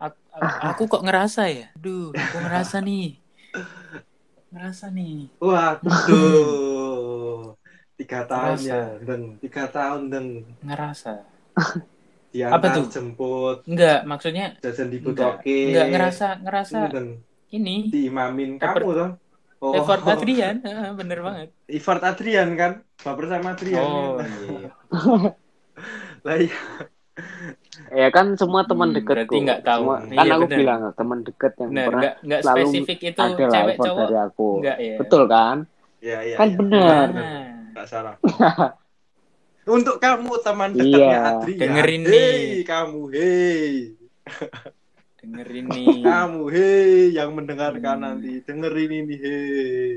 Aku, 0.00 0.16
aku 0.40 0.82
kok 0.88 1.04
ngerasa 1.04 1.52
ya? 1.52 1.68
Duh 1.76 2.08
aku 2.16 2.36
ngerasa 2.40 2.80
nih. 2.80 3.20
Ngerasa 4.48 4.88
nih. 4.88 5.28
Waduh. 5.38 5.92
Tiga 8.00 8.24
tahun 8.26 8.56
Ngerasa. 8.58 8.72
ya 8.72 8.82
dan 9.04 9.20
tiga 9.38 9.64
tahun 9.68 10.02
dan 10.08 10.24
ngerasa. 10.64 11.28
Diantar 12.32 12.80
tuh? 12.80 12.88
jemput. 12.88 13.60
Enggak 13.68 14.08
maksudnya 14.08 14.56
jajan 14.64 14.88
di 14.88 15.04
enggak. 15.04 15.44
Butoke 15.44 15.68
enggak 15.68 15.86
ngerasa 15.92 16.40
ngerasa 16.40 16.88
dan 16.88 17.20
ini 17.52 17.92
diimamin 17.92 18.56
kamu 18.56 18.88
tuh 18.96 19.10
oh, 19.62 19.72
effort 19.72 20.02
Adrian 20.04 20.56
Heeh, 20.66 20.90
bener 20.92 21.18
banget 21.22 21.48
effort 21.68 22.02
Adrian 22.02 22.48
kan 22.54 22.72
baper 22.98 23.24
sama 23.26 23.54
Adrian 23.54 23.80
oh 23.80 24.18
kan? 24.18 24.28
iya 24.52 24.70
lah 26.22 26.36
iya 26.36 26.58
ya 27.90 28.08
kan 28.08 28.36
semua 28.36 28.62
teman 28.62 28.92
Hmm, 28.92 28.96
dekatku. 28.96 29.32
berarti 29.32 29.36
nggak 29.42 29.60
tahu. 29.62 29.84
Semua- 29.84 30.00
Iya, 30.04 30.16
kan 30.18 30.26
aku 30.30 30.44
bener. 30.44 30.58
bilang 30.58 30.80
teman 30.92 31.18
dekat 31.22 31.52
yang 31.56 31.70
bener 31.72 31.86
pernah 31.86 32.02
enggak 32.02 32.14
enggak 32.20 32.40
selalu 32.42 32.60
spesifik 32.62 32.98
itu 33.02 33.20
ada 33.20 33.32
lah 33.42 33.52
cewek 33.52 33.72
effort 33.72 33.86
cowok 33.86 34.00
dari 34.02 34.16
aku. 34.18 34.48
enggak 34.54 34.78
ya 34.78 34.96
Betul 34.96 35.22
kan? 35.26 35.56
iya 35.98 36.18
iya 36.20 36.36
Kan 36.36 36.48
iya. 36.48 36.56
bener. 36.58 37.06
Nah, 37.12 37.48
Nggak 37.72 37.86
salah. 37.88 38.14
Untuk 39.76 39.96
kamu 39.96 40.32
teman 40.42 40.70
dekatnya 40.72 40.98
Iya. 40.98 41.20
Adrian. 41.32 41.60
Dengerin 41.60 42.02
Hei, 42.02 42.12
nih. 42.12 42.60
kamu 42.62 43.00
hei. 43.10 43.70
Dengerin 45.22 45.66
nih 45.74 45.86
Kamu 46.06 46.42
hei 46.54 47.14
yang 47.16 47.30
mendengarkan 47.38 47.96
Hmm. 47.98 48.04
nanti. 48.04 48.32
Dengerin 48.46 48.92
ini 49.00 49.14
hei. 49.24 49.92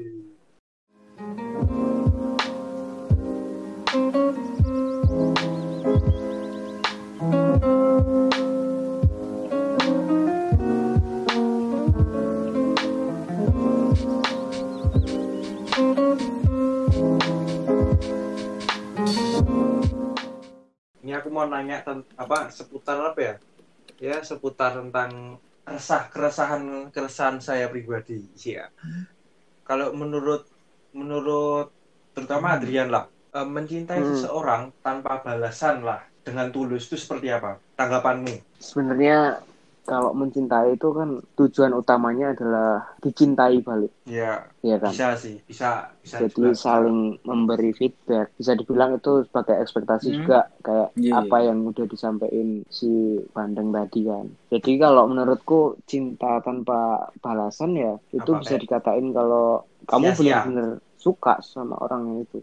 Ini 21.02 21.12
aku 21.14 21.30
mau 21.30 21.46
nanya 21.46 21.86
ten- 21.86 22.08
apa 22.18 22.50
seputar 22.50 22.98
apa 23.14 23.20
ya? 23.22 23.36
Ya 24.00 24.20
seputar 24.24 24.76
tentang 24.80 25.40
resah 25.66 26.08
keresahan 26.14 26.92
keresahan 26.94 27.38
saya 27.42 27.66
pribadi 27.74 28.22
ya. 28.38 28.70
Kalau 29.66 29.92
menurut 29.98 30.46
menurut 30.94 31.74
terutama 32.16 32.56
Adrian 32.56 32.90
lah 32.94 33.10
eh, 33.36 33.48
mencintai 33.48 34.02
Hmm. 34.02 34.10
seseorang 34.14 34.72
tanpa 34.86 35.20
balasan 35.26 35.82
lah 35.84 36.06
dengan 36.26 36.50
tulus 36.54 36.88
itu 36.88 36.96
seperti 36.98 37.28
apa? 37.34 37.60
Tanggapanmu? 37.76 38.36
Sebenarnya 38.62 39.42
kalau 39.90 40.12
mencintai 40.18 40.68
itu 40.76 40.88
kan 40.98 41.10
tujuan 41.38 41.74
utamanya 41.82 42.26
adalah 42.34 42.68
dicintai 43.04 43.56
balik, 43.68 43.92
ya 44.10 44.26
ya 44.66 44.76
kan? 44.82 44.90
bisa 44.92 45.08
sih 45.24 45.36
bisa 45.50 45.66
bisa 46.04 46.18
Jadi 46.22 46.42
juga. 46.42 46.50
saling 46.66 46.98
memberi 47.30 47.70
feedback. 47.80 48.28
Bisa 48.40 48.52
dibilang 48.60 48.92
itu 48.98 49.10
sebagai 49.28 49.56
ekspektasi 49.64 50.08
Hmm. 50.10 50.18
juga 50.20 50.38
kayak 50.66 50.90
Iya, 50.96 51.14
apa 51.22 51.38
yang 51.48 51.58
udah 51.70 51.86
disampaikan 51.94 52.50
si 52.70 52.88
Bandeng 53.36 53.70
tadi 53.78 54.00
kan. 54.10 54.26
Jadi 54.54 54.72
kalau 54.84 55.04
menurutku 55.12 55.56
cinta 55.92 56.42
tanpa 56.46 56.76
balasan 57.24 57.72
ya 57.76 57.94
itu 58.14 58.32
Apa, 58.32 58.40
bisa 58.42 58.56
kayak? 58.56 58.62
dikatain 58.64 59.08
kalau 59.18 59.46
kamu 59.86 60.08
benar-benar 60.18 60.70
suka 60.98 61.34
sama 61.46 61.76
orang 61.78 62.26
itu. 62.26 62.38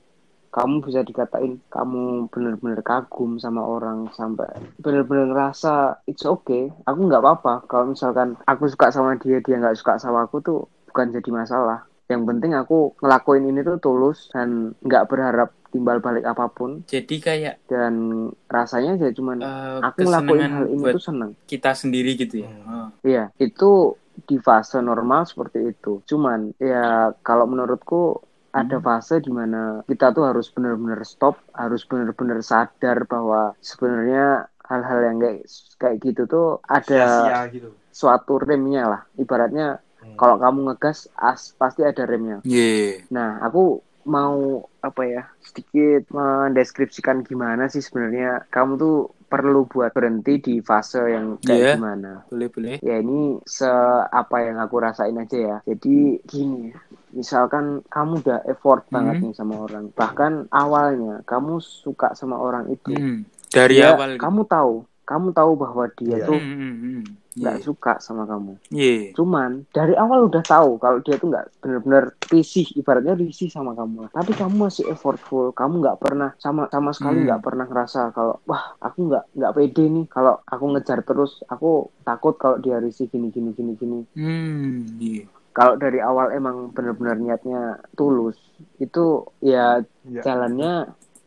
Kamu 0.53 0.85
bisa 0.85 1.01
dikatain 1.01 1.65
kamu 1.73 2.29
benar-benar 2.29 2.85
kagum 2.85 3.41
sama 3.41 3.65
orang 3.65 4.13
sampai 4.13 4.53
benar-benar 4.85 5.33
ngerasa 5.33 6.05
it's 6.05 6.29
okay. 6.29 6.69
Aku 6.85 7.09
nggak 7.09 7.25
apa-apa 7.25 7.65
kalau 7.65 7.97
misalkan 7.97 8.37
aku 8.45 8.69
suka 8.69 8.93
sama 8.93 9.17
dia 9.17 9.41
dia 9.41 9.57
nggak 9.57 9.81
suka 9.81 9.97
sama 9.97 10.29
aku 10.29 10.45
tuh 10.45 10.69
bukan 10.93 11.09
jadi 11.17 11.31
masalah. 11.33 11.89
Yang 12.13 12.23
penting 12.29 12.53
aku 12.53 12.93
ngelakuin 13.01 13.49
ini 13.49 13.65
tuh 13.65 13.81
tulus 13.81 14.29
dan 14.29 14.77
nggak 14.85 15.09
berharap 15.09 15.57
timbal 15.73 16.05
balik 16.05 16.29
apa 16.29 16.53
pun 16.53 16.85
Jadi 16.85 17.17
kayak 17.17 17.65
dan 17.65 18.29
rasanya 18.53 19.01
ya 19.01 19.09
cuman 19.17 19.41
eh, 19.41 19.81
aku 19.81 20.05
ngelakuin 20.05 20.53
hal 20.53 20.67
ini 20.69 20.85
buat 20.85 20.95
tuh 21.01 21.05
seneng. 21.09 21.31
kita 21.49 21.73
sendiri 21.73 22.13
gitu 22.21 22.45
ya. 22.45 22.53
Hmm. 22.53 22.69
Oh. 22.69 22.89
Iya, 23.01 23.33
itu 23.41 23.97
di 24.29 24.37
fase 24.37 24.85
normal 24.85 25.25
seperti 25.25 25.73
itu. 25.73 26.05
Cuman 26.05 26.53
ya 26.61 27.17
kalau 27.25 27.49
menurutku 27.49 28.21
ada 28.53 28.77
Hmm. 28.79 28.85
fase 28.85 29.15
di 29.25 29.33
mana 29.33 29.81
kita 29.89 30.13
tuh 30.13 30.25
harus 30.29 30.47
benar-benar 30.53 31.01
stop, 31.09 31.41
harus 31.53 31.83
benar-benar 31.89 32.39
sadar 32.45 33.05
bahwa 33.09 33.57
sebenarnya 33.61 34.47
hal-hal 34.69 35.01
yang 35.09 35.19
kayak 35.21 35.41
kayak 35.81 35.97
gitu 36.01 36.23
tuh 36.29 36.47
ada 36.69 37.05
gitu 37.51 37.69
suatu 37.91 38.39
remnya 38.41 38.83
lah. 38.89 39.03
Ibaratnya 39.17 39.81
Hmm. 40.03 40.17
kalau 40.19 40.37
kamu 40.37 40.59
ngegas 40.73 41.07
as 41.15 41.55
pasti 41.55 41.87
ada 41.87 42.03
remnya. 42.05 42.43
Iya. 42.43 43.07
Nah, 43.15 43.39
aku 43.41 43.79
mau 44.03 44.67
apa 44.83 45.03
ya 45.07 45.23
sedikit 45.39 46.11
mendeskripsikan 46.11 47.23
gimana 47.23 47.71
sih 47.71 47.79
sebenarnya 47.79 48.51
kamu 48.51 48.73
tuh 48.75 48.97
perlu 49.33 49.65
buat 49.65 49.91
berhenti 49.91 50.35
di 50.39 50.55
fase 50.61 51.01
yang 51.09 51.41
kayak 51.41 51.57
Iya. 51.57 51.73
gimana. 51.81 52.13
Boleh 52.29 52.49
boleh. 52.49 52.77
Ya 52.85 53.01
ini 53.01 53.41
se 53.43 53.71
apa 54.05 54.37
yang 54.45 54.61
aku 54.61 54.77
rasain 54.77 55.17
aja 55.17 55.39
ya. 55.41 55.57
Jadi 55.65 56.21
gini, 56.23 56.69
misalkan 57.11 57.81
kamu 57.89 58.21
udah 58.21 58.45
effort 58.45 58.85
Hmm. 58.87 58.93
banget 58.93 59.15
nih 59.25 59.35
sama 59.35 59.55
orang. 59.59 59.89
Bahkan 59.91 60.33
awalnya 60.49 61.25
kamu 61.25 61.59
suka 61.59 62.13
sama 62.13 62.37
orang 62.37 62.69
itu. 62.69 62.93
Hmm. 62.93 63.25
Dari 63.49 63.81
Dia- 63.81 63.93
awal. 63.93 64.17
gitu. 64.17 64.23
kamu 64.23 64.41
tahu, 64.45 64.75
kamu 65.13 65.29
tahu 65.31 65.53
bahwa 65.55 65.85
dia 65.93 66.17
Iya. 66.17 66.25
tuh 66.25 66.41
Hmm, 66.41 66.57
hmm, 66.57 66.75
hmm. 66.81 67.03
nggak 67.33 67.57
Iya. 67.57 67.65
suka 67.65 67.93
sama 67.99 68.25
kamu. 68.25 68.53
Iya. 68.69 69.13
Cuman 69.13 69.51
dari 69.69 69.93
awal 69.95 70.27
udah 70.27 70.41
tahu 70.43 70.77
kalau 70.77 71.01
dia 71.01 71.17
tuh 71.17 71.29
nggak 71.29 71.61
bener-bener 71.61 72.05
risih, 72.27 72.65
ibaratnya 72.73 73.13
risih 73.15 73.49
sama 73.49 73.73
kamu. 73.73 74.09
Tapi 74.09 74.33
kamu 74.33 74.55
masih 74.63 74.85
effortful, 74.87 75.53
kamu 75.53 75.81
nggak 75.81 75.99
pernah 75.99 76.33
sama 76.37 76.69
sama 76.69 76.91
sekali 76.91 77.25
nggak 77.25 77.41
pernah 77.41 77.65
ngerasa 77.65 78.11
kalau 78.11 78.37
wah 78.43 78.77
aku 78.79 79.09
nggak 79.09 79.25
nggak 79.33 79.53
pede 79.55 79.85
nih 79.87 80.05
kalau 80.07 80.41
aku 80.43 80.65
ngejar 80.71 81.01
terus, 81.03 81.41
aku 81.47 81.71
takut 82.03 82.37
kalau 82.37 82.57
dia 82.57 82.77
risih 82.77 83.07
gini 83.07 83.29
gini 83.29 83.53
gini 83.53 83.73
gini. 83.75 84.01
Hmm. 84.13 84.85
Iya. 84.97 85.25
Kalau 85.53 85.77
dari 85.77 86.01
awal 86.01 86.33
emang 86.33 86.73
bener-bener 86.73 87.13
niatnya 87.15 87.61
tulus, 87.93 88.41
itu 88.79 89.25
ya 89.39 89.85
Iya. 90.03 90.21
jalannya 90.25 90.73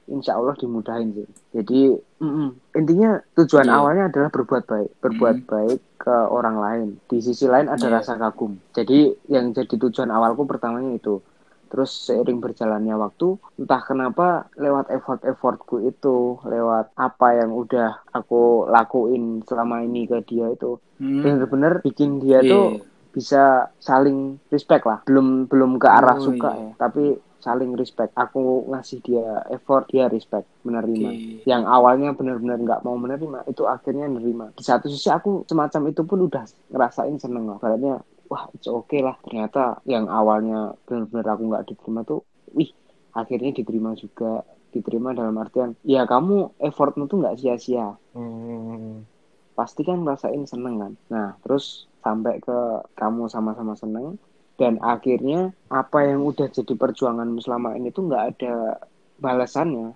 insya 0.06 0.38
Allah 0.38 0.54
dimudahin 0.54 1.12
sih. 1.12 1.28
Jadi 1.52 1.98
mm-mm. 2.22 2.50
intinya 2.74 3.18
tujuan 3.34 3.66
Iya. 3.66 3.76
awalnya 3.76 4.04
adalah 4.08 4.30
berbuat 4.30 4.64
baik, 4.66 4.90
berbuat 5.02 5.38
Mm. 5.42 5.48
baik 5.48 5.80
ke 5.98 6.16
orang 6.30 6.58
lain. 6.58 6.88
Di 7.06 7.18
sisi 7.20 7.46
lain 7.46 7.66
ada 7.66 7.88
Iya. 7.90 7.96
rasa 8.00 8.14
kagum. 8.16 8.62
Jadi 8.72 9.14
yang 9.28 9.52
jadi 9.52 9.76
tujuan 9.76 10.10
awalku 10.10 10.46
pertamanya 10.46 10.94
itu. 10.94 11.22
Terus 11.66 11.92
seiring 11.92 12.40
berjalannya 12.40 12.94
waktu, 12.94 13.36
entah 13.58 13.82
kenapa 13.82 14.48
lewat 14.56 14.94
effort-effortku 14.94 15.82
itu, 15.82 16.38
lewat 16.46 16.94
apa 16.96 17.28
yang 17.36 17.52
udah 17.52 18.06
aku 18.14 18.70
lakuin 18.70 19.42
selama 19.44 19.82
ini 19.82 20.06
ke 20.06 20.22
dia 20.24 20.54
itu, 20.54 20.78
Hmm. 21.02 21.26
bener-bener 21.26 21.82
bikin 21.82 22.22
dia 22.22 22.40
Iya. 22.40 22.52
tuh 22.54 22.68
bisa 23.12 23.44
saling 23.80 24.38
respect 24.52 24.86
lah. 24.86 25.02
Belum 25.04 25.50
belum 25.50 25.76
ke 25.76 25.88
arah 25.90 26.16
Oh, 26.16 26.24
suka 26.24 26.52
iya. 26.54 26.64
ya, 26.70 26.72
tapi 26.78 27.16
saling 27.46 27.78
respect. 27.78 28.10
Aku 28.18 28.66
ngasih 28.74 29.06
dia 29.06 29.46
effort, 29.54 29.86
dia 29.94 30.10
respect, 30.10 30.50
menerima. 30.66 31.10
Oke. 31.14 31.46
Yang 31.46 31.64
awalnya 31.70 32.10
benar-benar 32.18 32.58
nggak 32.58 32.82
mau 32.82 32.98
menerima, 32.98 33.46
itu 33.46 33.70
akhirnya 33.70 34.10
menerima. 34.10 34.58
Di 34.58 34.66
satu 34.66 34.90
sisi 34.90 35.14
aku 35.14 35.46
semacam 35.46 35.94
itu 35.94 36.02
pun 36.02 36.26
udah 36.26 36.50
ngerasain 36.74 37.22
seneng 37.22 37.46
lah. 37.54 37.62
Baratnya, 37.62 38.02
wah 38.26 38.50
it's 38.58 38.66
okay 38.66 39.06
lah. 39.06 39.14
Ternyata 39.22 39.86
yang 39.86 40.10
awalnya 40.10 40.74
benar-benar 40.90 41.38
aku 41.38 41.44
nggak 41.54 41.66
diterima 41.70 42.02
tuh, 42.02 42.26
wih 42.58 42.74
akhirnya 43.14 43.54
diterima 43.54 43.94
juga. 43.94 44.42
Diterima 44.76 45.16
dalam 45.16 45.40
artian, 45.40 45.72
ya 45.88 46.04
kamu 46.04 46.60
effortmu 46.60 47.08
tuh 47.08 47.24
nggak 47.24 47.40
sia-sia 47.40 47.96
Hmm. 48.12 49.08
pasti 49.56 49.88
kan 49.88 50.04
ngerasain 50.04 50.44
seneng 50.44 50.76
kan. 50.84 50.94
Nah, 51.08 51.40
terus 51.40 51.88
sampai 52.04 52.44
ke 52.44 52.84
kamu 53.00 53.32
sama-sama 53.32 53.72
seneng 53.80 54.20
dan 54.56 54.80
akhirnya 54.80 55.52
apa 55.68 56.08
yang 56.08 56.24
udah 56.24 56.48
jadi 56.48 56.74
perjuanganmu 56.74 57.44
selama 57.44 57.76
ini 57.76 57.92
tuh 57.92 58.08
nggak 58.08 58.24
ada 58.36 58.80
balasannya 59.20 59.96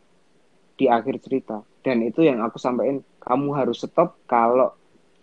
di 0.75 0.85
akhir 0.87 1.23
cerita. 1.23 1.63
Dan 1.79 2.03
itu 2.03 2.23
yang 2.27 2.43
aku 2.43 2.59
sampaikan, 2.59 2.99
kamu 3.23 3.55
harus 3.55 3.83
stop 3.83 4.19
kalau 4.27 4.75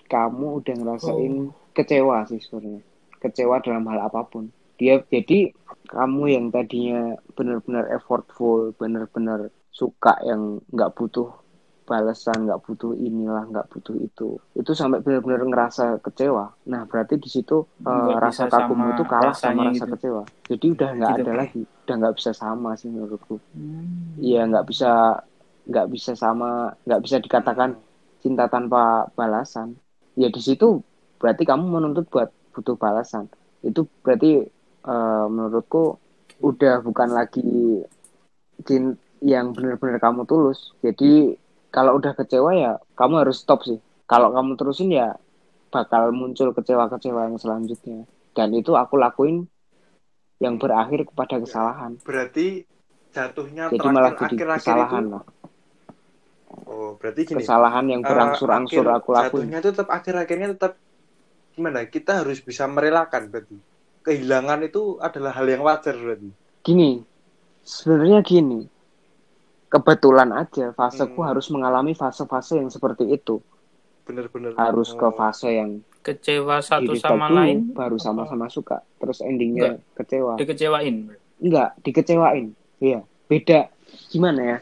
kamu 0.09 0.65
udah 0.65 0.75
ngerasain 0.77 1.53
kecewa 1.77 2.25
sih 2.29 2.41
sebenarnya. 2.41 2.81
Kecewa 3.21 3.61
dalam 3.61 3.85
hal 3.89 4.09
apa 4.09 4.25
pun. 4.25 4.49
Dia 4.77 5.01
jadi 5.09 5.53
kamu 5.89 6.23
yang 6.33 6.47
tadinya 6.53 7.17
benar-benar 7.33 7.89
effortful, 7.93 8.77
benar-benar 8.77 9.53
suka 9.73 10.17
yang 10.25 10.61
nggak 10.73 10.93
butuh 10.97 11.29
balasan 11.87 12.45
nggak 12.45 12.67
butuh 12.67 12.93
inilah 12.93 13.47
nggak 13.47 13.71
butuh 13.71 13.95
itu. 13.97 14.37
Itu 14.53 14.75
sampai 14.75 15.01
benar-benar 15.01 15.47
ngerasa 15.47 16.03
kecewa. 16.03 16.51
Nah 16.67 16.83
berarti 16.85 17.15
di 17.17 17.31
situ 17.31 17.63
Nggak 17.79 18.19
rasa 18.21 18.43
kagum 18.47 18.83
itu 18.91 19.07
kalah 19.07 19.33
sama 19.33 19.71
rasa 19.71 19.87
gitu. 19.87 19.95
kecewa. 19.95 20.23
Jadi 20.51 20.67
udah 20.75 20.89
nggak 20.93 21.11
Gitu. 21.15 21.23
ada 21.23 21.33
lagi. 21.33 21.63
Udah 21.87 21.95
nggak 21.97 22.15
bisa 22.19 22.31
sama 22.35 22.71
sih 22.75 22.91
menurutku. 22.91 23.39
Hmm. 23.55 24.19
iya 24.19 24.43
nggak 24.45 24.67
bisa 24.67 25.23
nggak 25.65 25.87
bisa 25.89 26.13
sama 26.13 26.51
nggak 26.83 27.01
bisa 27.01 27.17
dikatakan 27.19 27.79
cinta 28.19 28.51
tanpa 28.51 29.07
balasan. 29.15 29.79
Ya 30.19 30.27
di 30.27 30.43
situ 30.43 30.83
berarti 31.17 31.47
kamu 31.47 31.65
menuntut 31.71 32.11
buat 32.11 32.29
butuh 32.51 32.75
balasan. 32.75 33.31
Itu 33.63 33.87
berarti 34.03 34.43
eh, 34.83 35.27
menurutku 35.27 36.03
udah 36.37 36.83
bukan 36.83 37.09
lagi 37.11 37.81
cin- 38.63 38.99
yang 39.21 39.57
benar-benar 39.57 39.97
kamu 39.97 40.29
tulus. 40.29 40.77
Jadi 40.81 41.35
kalau 41.71 41.99
udah 41.99 42.13
kecewa 42.17 42.51
ya 42.57 42.73
kamu 42.97 43.27
harus 43.27 43.43
stop 43.43 43.65
sih. 43.67 43.79
Kalau 44.07 44.31
kamu 44.33 44.55
terusin 44.55 44.91
ya 44.95 45.19
bakal 45.69 46.15
muncul 46.15 46.55
kecewa-kecewa 46.55 47.29
yang 47.29 47.37
selanjutnya. 47.37 48.07
Dan 48.33 48.53
itu 48.55 48.77
aku 48.77 48.97
lakuin 49.01 49.49
yang 50.39 50.61
berakhir 50.61 51.09
kepada 51.09 51.41
kesalahan. 51.41 51.97
Berarti 52.05 52.65
jatuhnya 53.11 53.73
jadi 53.73 53.89
malah 53.89 54.13
jadi 54.15 54.37
akhir-akhir 54.37 54.61
kesalahan 54.61 55.05
itu 55.05 55.13
lah. 55.17 55.25
Oh 56.67 56.91
berarti 56.97 57.21
gini. 57.27 57.37
Kesalahan 57.43 57.85
yang 57.89 58.03
eh, 58.05 58.09
berangsur-angsur 58.09 58.87
akhir- 58.87 58.97
aku 59.03 59.09
lakuin. 59.13 59.27
jatuhnya 59.27 59.59
itu 59.61 59.69
tetap 59.73 59.89
akhir-akhirnya 59.91 60.49
tetap 60.57 60.73
gimana? 61.57 61.79
Kita 61.89 62.23
harus 62.25 62.39
bisa 62.41 62.65
merelakan 62.69 63.33
berarti. 63.33 63.57
Kehilangan 64.07 64.61
itu 64.63 65.03
adalah 65.03 65.35
hal 65.35 65.47
yang 65.51 65.67
wajar 65.67 65.99
berarti. 65.99 66.31
Gini 66.63 67.03
sebenarnya 67.67 68.23
gini 68.23 68.63
kebetulan 69.69 70.31
aja 70.33 70.71
faseku 70.71 71.19
Hmm. 71.19 71.29
harus 71.29 71.47
mengalami 71.49 71.93
fase-fase 71.93 72.57
yang 72.57 72.69
seperti 72.69 73.09
itu 73.09 73.43
bener-bener 74.03 74.55
harus 74.55 74.93
ke 74.93 75.03
Oh. 75.03 75.13
fase 75.13 75.51
yang 75.53 75.83
Kecewa 75.99 76.63
satu 76.63 76.95
sama 76.95 77.27
dulu 77.27 77.37
lain 77.37 77.59
baru 77.73 77.99
sama-sama 77.99 78.47
suka 78.47 78.79
terus 78.97 79.19
endingnya 79.21 79.83
kecewa 79.93 80.39
dikecewain. 80.39 81.11
enggak 81.37 81.75
dikecewain 81.83 82.47
iya 82.79 83.01
beda 83.25 83.67
gimana 84.09 84.43
ya 84.47 84.59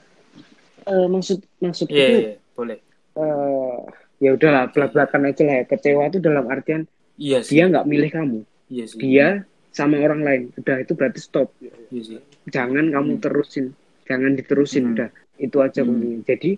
Eh 0.84 1.06
maksud 1.06 1.40
maksud 1.58 1.88
Iya, 1.88 1.96
itu 1.98 2.16
iya, 2.18 2.32
boleh. 2.54 2.76
eh, 3.14 3.78
ya 4.18 4.30
udahlah 4.32 4.68
belak 4.68 4.92
belakan 4.92 5.22
aja 5.26 5.42
lah 5.42 5.54
ya 5.54 5.64
kecewa 5.66 6.02
itu 6.06 6.18
dalam 6.18 6.44
artian 6.46 6.84
Iya 7.14 7.40
sih. 7.40 7.56
dia 7.56 7.64
nggak 7.68 7.84
milih 7.84 8.10
kamu 8.10 8.38
Iya 8.68 8.84
sih. 8.86 8.98
dia 8.98 9.26
sama 9.68 9.96
orang 9.98 10.20
lain 10.20 10.42
udah 10.54 10.76
itu 10.78 10.92
berarti 10.92 11.20
stop 11.20 11.48
Iya 11.60 11.72
sih. 12.02 12.20
jangan 12.46 12.88
kamu 12.88 13.10
Hmm. 13.10 13.22
terusin 13.22 13.66
jangan 14.04 14.32
diterusin 14.34 14.84
Hmm. 14.84 14.92
udah 14.94 15.08
itu 15.36 15.56
aja 15.58 15.80
Hmm. 15.80 15.88
kuncinya 15.90 16.20
jadi 16.24 16.50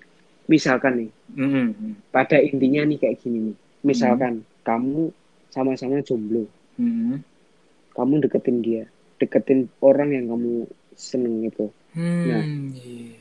misalkan 0.46 0.92
nih 0.98 1.10
Hmm, 1.32 1.50
hmm, 1.72 1.92
pada 2.10 2.36
intinya 2.38 2.82
nih 2.84 2.98
kayak 2.98 3.16
gini 3.18 3.50
nih 3.50 3.56
misalkan 3.82 4.34
kamu 4.62 5.10
sama-sama 5.48 5.98
jomblo 6.00 6.46
Hmm. 6.76 7.22
kamu 7.92 8.20
deketin 8.22 8.60
dia 8.60 8.84
deketin 9.16 9.66
orang 9.80 10.12
yang 10.12 10.28
kamu 10.28 10.66
seneng 10.92 11.42
itu 11.42 11.70
Hmm. 11.96 12.28
Nah. 12.28 12.44
iya. 12.76 13.16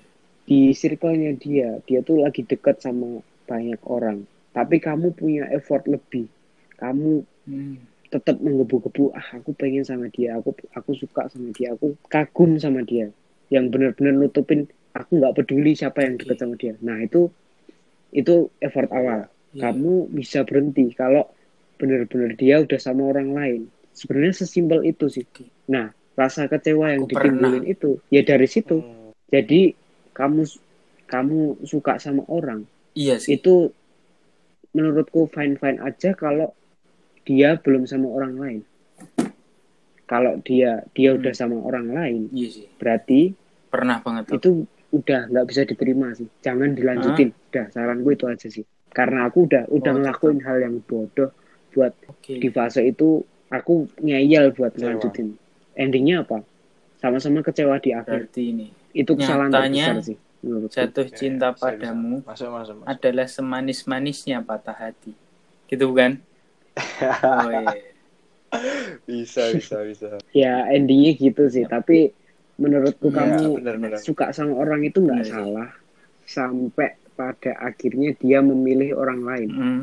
di 0.45 0.69
circle-nya 0.71 1.31
dia 1.35 1.79
dia 1.83 1.99
tuh 2.01 2.21
lagi 2.21 2.43
deket 2.43 2.77
sama 2.77 3.17
banyak 3.45 3.79
orang 3.87 4.27
tapi 4.51 4.77
kamu 4.77 5.09
punya 5.11 5.47
effort 5.49 5.85
lebih 5.85 6.27
kamu 6.75 7.23
Hmm. 7.45 7.77
tetap 8.09 8.37
menggebu-gebu 8.37 9.11
ah 9.11 9.27
aku 9.33 9.53
pengen 9.53 9.81
sama 9.81 10.07
dia 10.07 10.35
aku 10.35 10.51
aku 10.71 10.91
suka 10.93 11.25
sama 11.27 11.49
dia 11.51 11.73
aku 11.73 11.93
kagum 12.05 12.55
sama 12.55 12.81
dia 12.81 13.09
yang 13.47 13.69
benar-benar 13.69 14.13
nutupin 14.13 14.65
aku 14.91 15.19
nggak 15.19 15.35
peduli 15.35 15.73
siapa 15.73 16.01
yang 16.01 16.15
deket 16.15 16.35
Oke. 16.35 16.41
sama 16.41 16.55
dia 16.55 16.73
nah 16.79 16.97
itu 16.97 17.29
itu 18.11 18.49
effort 18.59 18.89
awal 18.89 19.27
Iya. 19.51 19.71
kamu 19.71 20.11
bisa 20.11 20.43
berhenti 20.43 20.91
kalau 20.91 21.31
benar-benar 21.75 22.35
dia 22.35 22.59
udah 22.59 22.75
sama 22.75 23.07
orang 23.07 23.31
lain 23.31 23.61
sebenarnya 23.91 24.35
sesimpel 24.37 24.83
itu 24.83 25.07
sih 25.07 25.23
nah 25.65 25.89
rasa 26.13 26.47
kecewa 26.47 26.91
yang 26.91 27.07
ditimbulin 27.07 27.63
itu 27.65 28.03
ya 28.09 28.19
dari 28.21 28.45
situ 28.45 28.79
Hmm. 28.79 29.15
jadi 29.27 29.71
kamu 30.11 30.43
kamu 31.05 31.39
suka 31.63 31.95
sama 31.97 32.27
orang 32.27 32.67
Iya 32.93 33.15
sih. 33.15 33.35
itu 33.35 33.71
menurutku 34.71 35.27
fine 35.27 35.55
fine 35.55 35.79
aja 35.79 36.11
kalau 36.13 36.51
dia 37.23 37.55
belum 37.55 37.87
sama 37.87 38.07
orang 38.09 38.33
lain 38.35 38.59
kalau 40.05 40.37
dia 40.41 40.85
dia 40.93 41.09
Hmm. 41.13 41.19
udah 41.21 41.33
sama 41.33 41.57
orang 41.61 41.87
lain 41.91 42.21
Iya 42.31 42.49
sih. 42.51 42.67
berarti 42.77 43.21
Pernah 43.73 43.97
banget 44.05 44.23
tuh. 44.29 44.35
itu 44.37 44.49
udah 44.95 45.21
nggak 45.27 45.45
bisa 45.51 45.61
diterima 45.67 46.07
sih 46.15 46.27
jangan 46.39 46.71
dilanjutin 46.71 47.29
udah 47.51 47.65
saranku 47.73 48.09
itu 48.15 48.25
aja 48.29 48.47
sih 48.47 48.63
karena 48.95 49.27
aku 49.27 49.43
udah 49.49 49.67
udah 49.67 49.91
Oh, 49.91 49.97
ngelakuin 49.99 50.39
hal 50.45 50.57
yang 50.63 50.75
bodoh 50.87 51.29
buat 51.75 51.91
Oke. 52.07 52.39
di 52.39 52.47
fase 52.47 52.87
itu 52.87 53.19
aku 53.51 53.91
ngeyel 53.99 54.55
buat 54.55 54.71
Kecewa. 54.71 54.95
lanjutin 54.95 55.35
endingnya 55.75 56.23
apa 56.23 56.39
sama-sama 57.03 57.43
kecewa 57.43 57.75
di 57.83 57.91
akhir 57.91 58.31
Berarti 58.31 58.41
ini 58.55 58.67
itu 58.95 59.11
kesalahan 59.11 59.51
Nyatanya, 59.51 59.85
terbesar 59.91 60.15
sih 60.15 60.17
menurutku 60.39 60.71
jatuh 60.71 61.07
cinta 61.11 61.47
bisa. 61.51 61.61
padamu 61.67 62.23
Masuk, 62.23 62.47
masuk, 62.47 62.75
masuk. 62.79 62.87
adalah 62.87 63.27
semanis-manisnya 63.27 64.37
patah 64.45 64.77
hati. 64.79 65.11
Gitu 65.67 65.83
bukan? 65.91 66.21
Oh 67.23 67.51
iya. 67.51 67.94
Bisa, 69.03 69.43
bisa, 69.51 69.77
bisa. 69.81 70.07
ya 70.31 70.67
endingnya 70.69 71.13
gitu 71.13 71.47
sih 71.47 71.63
tapi 71.63 72.11
menurutku 72.55 73.07
Iya, 73.07 73.17
kamu 73.17 73.59
benar-benar. 73.59 73.99
suka 73.99 74.31
sama 74.31 74.55
orang 74.55 74.81
itu 74.81 74.99
nggak 74.99 75.17
Benar 75.17 75.27
sih. 75.27 75.33
salah 75.33 75.69
sampai 76.25 76.89
pada 77.13 77.51
akhirnya 77.57 78.11
dia 78.13 78.39
memilih 78.39 78.95
orang 78.95 79.21
lain 79.21 79.49
Hmm. 79.49 79.81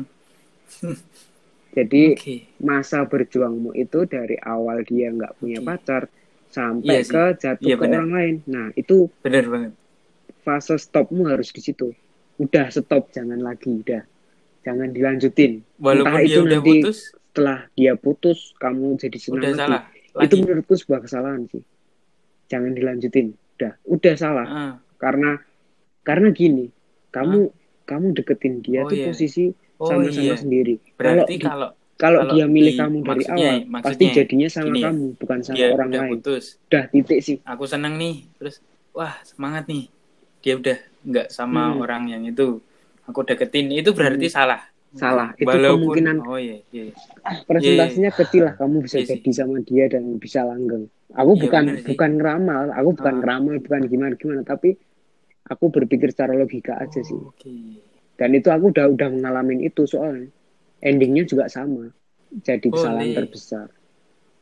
jadi 1.71 2.03
Oke. 2.15 2.35
masa 2.59 3.03
berjuangmu 3.03 3.73
itu 3.73 4.05
dari 4.05 4.37
awal 4.39 4.81
dia 4.81 5.09
nggak 5.09 5.37
punya 5.37 5.59
Oke. 5.59 5.67
pacar 5.67 6.01
sampai 6.49 7.01
Iya 7.01 7.01
sih. 7.01 7.11
ke 7.11 7.23
jatuh 7.39 7.65
Iya, 7.65 7.75
ke 7.75 7.81
benar. 7.81 7.97
orang 7.99 8.11
lain 8.11 8.35
nah 8.45 8.67
itu 8.73 9.09
Bener 9.19 9.45
banget. 9.47 9.71
fase 10.41 10.75
stopmu 10.77 11.25
harus 11.25 11.49
di 11.49 11.61
situ 11.61 11.93
udah 12.35 12.67
stop 12.67 13.09
jangan 13.09 13.37
lagi 13.37 13.69
udah 13.71 14.01
jangan 14.61 14.89
dilanjutin 14.89 15.61
Walaupun 15.77 16.09
Entah 16.09 16.21
dia 16.21 16.31
itu 16.31 16.41
udah 16.41 16.59
nanti 16.59 16.71
putus, 16.79 16.99
setelah 17.33 17.65
dia 17.73 17.97
putus 17.97 18.53
kamu 18.55 18.93
jadi 18.95 19.17
senang 19.17 19.41
udah 19.41 19.49
lagi 19.49 19.59
salah. 19.59 19.81
itu 20.21 20.35
Lagi. 20.35 20.41
menurutku 20.45 20.73
sebuah 20.77 21.01
kesalahan 21.01 21.41
sih 21.49 21.65
jangan 22.45 22.71
dilanjutin 22.71 23.27
udah 23.57 23.73
udah 23.83 24.13
salah 24.13 24.45
Ah. 24.45 24.73
karena 24.95 25.41
karena 26.01 26.29
gini 26.29 26.69
kamu 27.09 27.49
kamu 27.83 28.13
deketin 28.13 28.61
dia 28.61 28.81
Oh, 28.81 28.87
tuh 28.87 28.95
iya. 28.95 29.05
posisi 29.07 29.49
Oh 29.75 29.89
sama-sama 29.89 30.23
iya. 30.23 30.37
sendiri 30.37 30.75
Berarti 30.93 31.35
kalau 31.35 31.73
kalau 31.93 32.21
kalau 32.21 32.31
dia 32.31 32.45
milih 32.45 32.69
di- 32.69 32.79
kamu 32.79 32.97
dari 33.01 33.25
awal 33.25 33.55
maksudnya 33.65 33.81
pasti 33.81 34.05
jadinya 34.13 34.47
sama 34.47 34.65
gini 34.67 34.77
ya, 34.77 34.85
kamu 34.85 35.05
bukan 35.15 35.39
sama 35.41 35.55
dia 35.55 35.67
orang 35.67 35.89
udah 35.89 35.99
lain 35.99 36.11
putus, 36.13 36.43
udah 36.63 36.83
titik 36.87 37.19
sih 37.19 37.37
aku 37.41 37.63
seneng 37.65 37.93
nih, 37.95 38.15
terus 38.37 38.55
wah 38.91 39.13
semangat 39.23 39.65
nih, 39.65 39.89
dia 40.39 40.53
udah 40.55 40.77
nggak 41.03 41.27
sama 41.29 41.69
Hmm. 41.69 41.81
orang 41.81 42.03
yang 42.07 42.23
itu, 42.23 42.61
aku 43.03 43.19
deketin, 43.23 43.69
itu 43.69 43.89
berarti 43.91 44.25
salah. 44.27 44.61
Salah 44.93 45.33
itu 45.35 45.49
Walaupun, 45.49 45.89
kemungkinan 45.89 46.17
oh 46.21 46.37
iya, 46.37 46.57
iya. 46.69 46.93
presentasinya 47.43 48.11
kecil 48.11 48.45
lah 48.45 48.53
kamu 48.53 48.85
bisa 48.85 48.97
Iya 48.97 49.05
sih. 49.05 49.11
jadi 49.17 49.29
sama 49.33 49.57
dia 49.61 49.85
dan 49.87 50.03
bisa 50.17 50.45
langgeng 50.45 50.85
aku 51.11 51.31
Iya, 51.33 51.41
bukan 51.41 51.63
bener 51.65 51.77
sih. 51.77 51.87
bukan 51.89 52.11
ngeramal 52.15 52.63
aku 52.71 52.89
bukan 52.93 53.13
Ah. 53.13 53.19
ngeramal 53.19 53.55
bukan 53.59 53.81
gimana 53.85 54.13
gimana 54.13 54.41
tapi 54.43 54.77
aku 55.43 55.65
berpikir 55.69 56.09
secara 56.09 56.33
logika 56.33 56.77
aja 56.77 57.01
sih 57.01 57.17
Oh, 57.17 57.29
Oke. 57.29 57.81
dan 58.15 58.29
itu 58.31 58.47
aku 58.47 58.69
udah 58.69 58.85
udah 58.87 59.09
mengalami 59.09 59.63
itu 59.63 59.83
soalnya 59.83 60.29
endingnya 60.79 61.23
juga 61.23 61.45
sama 61.47 61.89
jadi 62.39 62.65
kesalahan 62.65 63.07
Boleh. 63.07 63.17
terbesar 63.17 63.67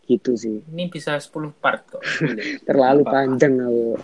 gitu 0.03 0.35
sih 0.35 0.59
Ini 0.67 0.83
bisa 0.87 1.15
10 1.15 1.55
part 1.55 1.87
kok. 1.87 2.03
Terlalu 2.67 3.03
Apa? 3.05 3.11
panjang 3.13 3.55
aku 3.57 3.95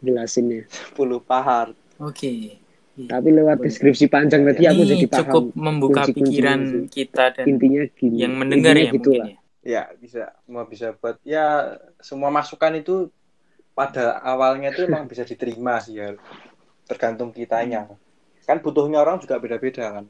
jelasinnya 0.00 0.66
10 0.66 1.20
pahar. 1.20 1.70
Oke. 1.96 2.58
Tapi 2.96 3.28
lewat 3.30 3.58
deskripsi 3.60 4.06
panjang 4.06 4.46
tadi 4.46 4.64
aku 4.64 4.82
jadi 4.86 5.06
cukup 5.10 5.44
paham 5.50 5.64
membuka 5.66 6.06
kunci-kuncinya 6.06 6.54
pikiran 6.54 6.60
sih. 6.62 6.82
kita 6.88 7.24
dan 7.34 7.44
intinya 7.44 7.82
gini 7.90 8.16
yang 8.16 8.34
mendengar 8.38 8.74
Intinya 8.74 8.86
ya 8.86 8.90
gitu 8.90 9.10
mungkin 9.10 9.20
lah. 9.20 9.28
ya. 9.28 9.38
Ya, 9.64 9.82
bisa 9.96 10.22
semua 10.44 10.62
bisa 10.68 10.92
buat 10.92 11.16
ya 11.24 11.44
semua 11.98 12.28
masukan 12.28 12.72
itu 12.76 13.08
pada 13.74 14.20
awalnya 14.22 14.70
itu 14.70 14.84
emang 14.84 15.08
bisa 15.08 15.24
diterima 15.24 15.80
sih 15.80 15.98
ya. 15.98 16.14
Tergantung 16.84 17.32
kitanya. 17.32 17.88
Kan 18.44 18.60
butuhnya 18.60 19.00
orang 19.00 19.18
juga 19.18 19.40
beda-beda 19.40 19.84
kan. 20.00 20.04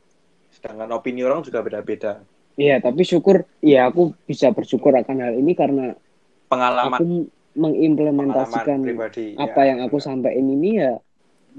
Sedangkan 0.51 0.91
opini 0.93 1.23
orang 1.23 1.43
juga 1.47 1.63
beda-beda. 1.63 2.23
Iya, 2.55 2.79
tapi 2.79 3.03
syukur, 3.03 3.47
ya 3.59 3.91
aku 3.91 4.15
bisa 4.27 4.51
bersyukur 4.55 4.95
akan 4.95 5.17
hal 5.23 5.35
ini 5.35 5.55
karena 5.55 5.99
Pengalaman 6.51 7.03
aku 7.03 7.07
mengimplementasikan 7.55 8.79
pengalaman 8.79 8.81
pribadi. 8.83 9.35
apa 9.37 9.61
ya. 9.61 9.75
yang 9.75 9.79
aku 9.87 9.99
sampaikan 9.99 10.47
ini 10.47 10.71
ya, 10.79 10.93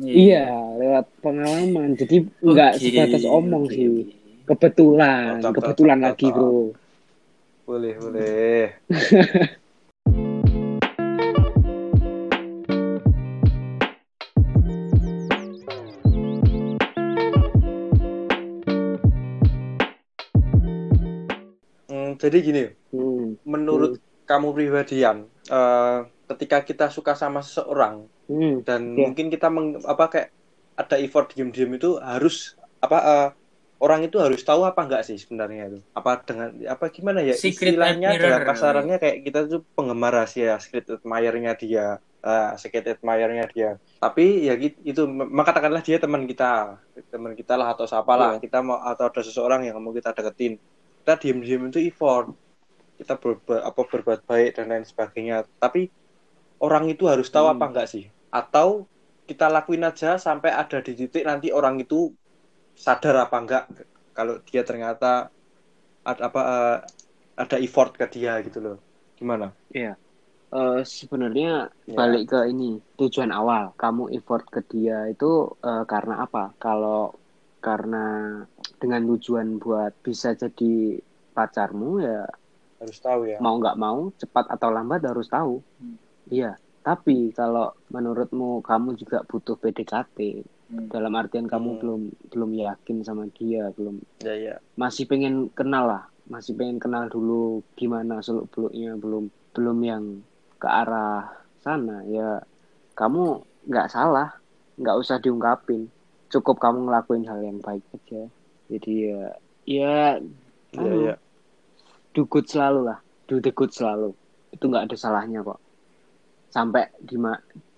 iya 0.03 0.51
lewat 0.75 1.05
pengalaman. 1.23 1.95
Jadi 1.95 2.27
nggak 2.43 2.73
Oke, 2.75 2.81
sebatas 2.83 3.23
omong 3.23 3.65
oke, 3.67 3.73
sih. 3.75 3.87
Kebetulan, 4.45 5.41
kebetulan 5.41 5.99
lagi 6.03 6.29
bro. 6.29 6.75
Boleh, 7.65 7.93
boleh. 7.97 8.61
Hmm, 21.85 22.17
jadi 22.17 22.37
gini, 22.41 22.63
Hmm. 22.89 23.37
menurut 23.45 24.01
kamu 24.25 24.57
pribadian, 24.57 25.29
eh, 25.47 25.97
ketika 26.25 26.57
kita 26.61 26.85
suka 26.89 27.13
sama 27.13 27.39
seseorang 27.39 28.09
Hmm. 28.25 28.65
dan 28.65 28.93
Iya. 28.93 28.97
mungkin 29.05 29.25
kita 29.29 29.47
meng- 29.47 29.81
apa 29.81 30.05
kayak 30.09 30.29
ada 30.75 30.95
effort 30.97 31.31
diem-diem 31.31 31.71
itu 31.73 31.95
harus 31.97 32.57
apa 32.81 32.97
eh, 32.99 33.29
orang 33.77 34.01
itu 34.03 34.17
harus 34.17 34.41
tahu 34.41 34.63
apa 34.63 34.81
enggak 34.81 35.05
sih 35.05 35.15
sebenarnya 35.15 35.69
itu? 35.69 35.79
Apa 35.93 36.19
dengan 36.21 36.49
apa 36.65 36.89
gimana 36.89 37.21
ya 37.21 37.35
Secret 37.35 37.75
istilahnya 37.75 38.17
dalam 38.17 38.41
kasarannya 38.43 38.97
kayak 38.97 39.17
kita 39.21 39.39
tuh 39.45 39.61
penggemar 39.71 40.11
rahasia, 40.11 40.57
secret 40.57 40.89
admirer-nya 40.89 41.53
dia, 41.53 41.87
eh, 42.21 42.51
secret 42.57 42.87
admirer-nya 42.89 43.45
dia. 43.47 43.69
Tapi 43.99 44.47
ya 44.47 44.57
gitu, 44.57 44.77
itu 44.81 45.01
maka 45.07 45.53
katakanlah 45.53 45.83
dia 45.83 45.97
teman 45.97 46.25
kita, 46.25 46.79
teman 47.07 47.33
kita 47.33 47.53
lah 47.53 47.71
atau 47.71 47.85
siapa 47.85 48.13
lah, 48.15 48.31
Iya. 48.35 48.41
kita 48.41 48.59
mau 48.59 48.81
atau 48.81 49.05
ada 49.05 49.21
seseorang 49.21 49.61
yang 49.63 49.77
mau 49.77 49.91
kita 49.91 50.11
deketin. 50.11 50.57
Kita 51.03 51.13
diem-diem 51.15 51.69
itu 51.69 51.79
effort. 51.85 52.33
Kita 52.95 53.13
berbuat 53.15 53.61
apa 53.61 53.81
berbuat 53.83 54.19
baik 54.23 54.55
dan 54.55 54.71
lain 54.71 54.83
sebagainya. 54.83 55.43
Tapi 55.59 55.91
orang 56.61 56.85
itu 56.93 57.03
harus 57.11 57.27
tahu 57.31 57.45
Hmm. 57.45 57.53
apa 57.53 57.63
enggak 57.69 57.87
sih? 57.93 58.03
Atau 58.31 58.87
kita 59.29 59.45
lakuin 59.49 59.83
aja 59.89 60.15
sampai 60.21 60.51
ada 60.53 60.77
di 60.85 60.91
titik 60.99 61.23
nanti 61.25 61.49
orang 61.49 61.75
itu 61.81 62.13
sadar 62.75 63.15
apa 63.25 63.37
enggak 63.43 63.63
kalau 64.17 64.39
dia 64.49 64.61
ternyata 64.67 65.29
ada 66.05 66.21
apa 66.29 66.41
eh, 66.55 66.77
ada 67.43 67.57
effort 67.65 67.91
ke 67.99 68.05
dia 68.13 68.33
gitu 68.45 68.59
loh. 68.65 68.77
Gimana? 69.19 69.47
Eh, 70.55 70.79
sebenarnya 70.97 71.45
Ya. 71.87 71.95
balik 71.99 72.23
ke 72.31 72.37
ini 72.53 72.65
tujuan 72.99 73.31
awal. 73.39 73.63
Kamu 73.81 74.03
effort 74.17 74.45
ke 74.55 74.61
dia 74.71 74.95
itu 75.13 75.25
eh, 75.67 75.83
karena 75.91 76.13
apa? 76.25 76.39
Kalau 76.63 76.99
karena 77.65 77.97
dengan 78.81 79.01
tujuan 79.09 79.47
buat 79.63 79.91
bisa 80.05 80.29
jadi 80.41 81.01
pacarmu 81.35 81.89
ya 82.07 82.23
Harus 82.79 82.97
tahu 83.01 83.21
ya. 83.31 83.37
mau 83.43 83.55
nggak 83.59 83.75
mau 83.83 83.99
cepat 84.21 84.45
atau 84.55 84.69
lambat 84.75 85.01
harus 85.11 85.27
tahu 85.35 85.53
Hmm. 85.79 85.95
Iya 86.29 86.55
tapi 86.85 87.33
kalau 87.33 87.73
menurutmu 87.89 88.61
kamu 88.61 88.93
juga 88.93 89.25
butuh 89.25 89.57
PDKT 89.57 90.45
Hmm. 90.65 90.89
dalam 90.89 91.13
artian 91.13 91.45
kamu 91.45 91.77
Hmm. 91.77 91.79
belum 91.81 92.01
belum 92.33 92.51
yakin 92.57 93.05
sama 93.05 93.29
dia 93.37 93.69
belum. 93.77 94.01
Ya 94.25 94.33
ya. 94.33 94.55
masih 94.73 95.05
pengen 95.05 95.53
kenal 95.53 95.85
lah 95.85 96.03
masih 96.25 96.57
pengen 96.57 96.81
kenal 96.81 97.05
dulu 97.05 97.61
gimana 97.77 98.17
seluk 98.25 98.49
beluknya 98.49 98.97
belum 98.97 99.29
belum 99.53 99.77
yang 99.85 100.03
ke 100.57 100.65
arah 100.65 101.29
sana. 101.61 102.01
Ya 102.09 102.41
kamu 102.97 103.45
nggak 103.69 103.93
salah 103.93 104.33
nggak 104.81 104.97
usah 104.97 105.21
diungkapin. 105.21 105.85
Cukup 106.33 106.57
kamu 106.57 106.89
ngelakuin 106.89 107.29
hal 107.29 107.45
yang 107.45 107.61
baik 107.61 107.85
aja. 107.93 108.25
Jadi 108.65 108.91
ya 109.05 109.21
ya 109.69 109.97
Iya, 110.75 111.13
anu, 111.13 111.13
do 112.17 112.25
good 112.25 112.49
selalu 112.49 112.89
lah. 112.89 112.99
Do 113.29 113.37
the 113.37 113.53
good 113.53 113.69
selalu. 113.69 114.17
Itu 114.49 114.65
nggak 114.65 114.89
ada 114.89 114.97
salahnya 114.97 115.45
kok 115.45 115.61
sampai 116.55 116.87
di 117.03 117.19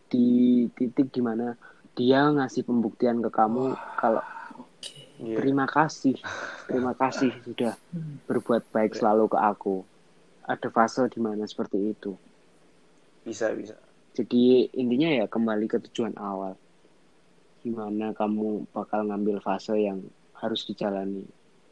di 0.07 0.27
titik 0.71 1.09
di 1.09 1.19
mana 1.19 1.57
dia 1.97 2.29
ngasih 2.29 2.61
pembuktian 2.61 3.19
ke 3.19 3.33
kamu 3.33 3.73
kalau 3.97 4.21
Oke. 4.53 4.93
Iya. 5.17 5.35
terima 5.35 5.65
kasih 5.65 6.13
terima 6.69 6.93
kasih 6.93 7.33
sudah 7.49 7.73
berbuat 8.29 8.69
baik 8.69 8.93
selalu 8.93 9.25
ke 9.27 9.37
aku 9.41 9.81
ada 10.45 10.69
fase 10.69 11.09
di 11.09 11.17
mana 11.17 11.43
seperti 11.43 11.89
itu 11.89 12.13
Bisa, 13.25 13.49
bisa. 13.51 13.73
jadi 14.13 14.69
intinya 14.71 15.09
ya 15.11 15.25
kembali 15.25 15.65
ke 15.65 15.81
tujuan 15.89 16.13
awal 16.15 16.53
gimana 17.59 18.13
kamu 18.13 18.69
bakal 18.71 19.03
ngambil 19.03 19.41
fase 19.41 19.73
yang 19.75 20.05
harus 20.37 20.63
dijalani 20.63 21.25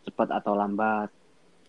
cepat 0.04 0.34
atau 0.34 0.58
lambat 0.58 1.14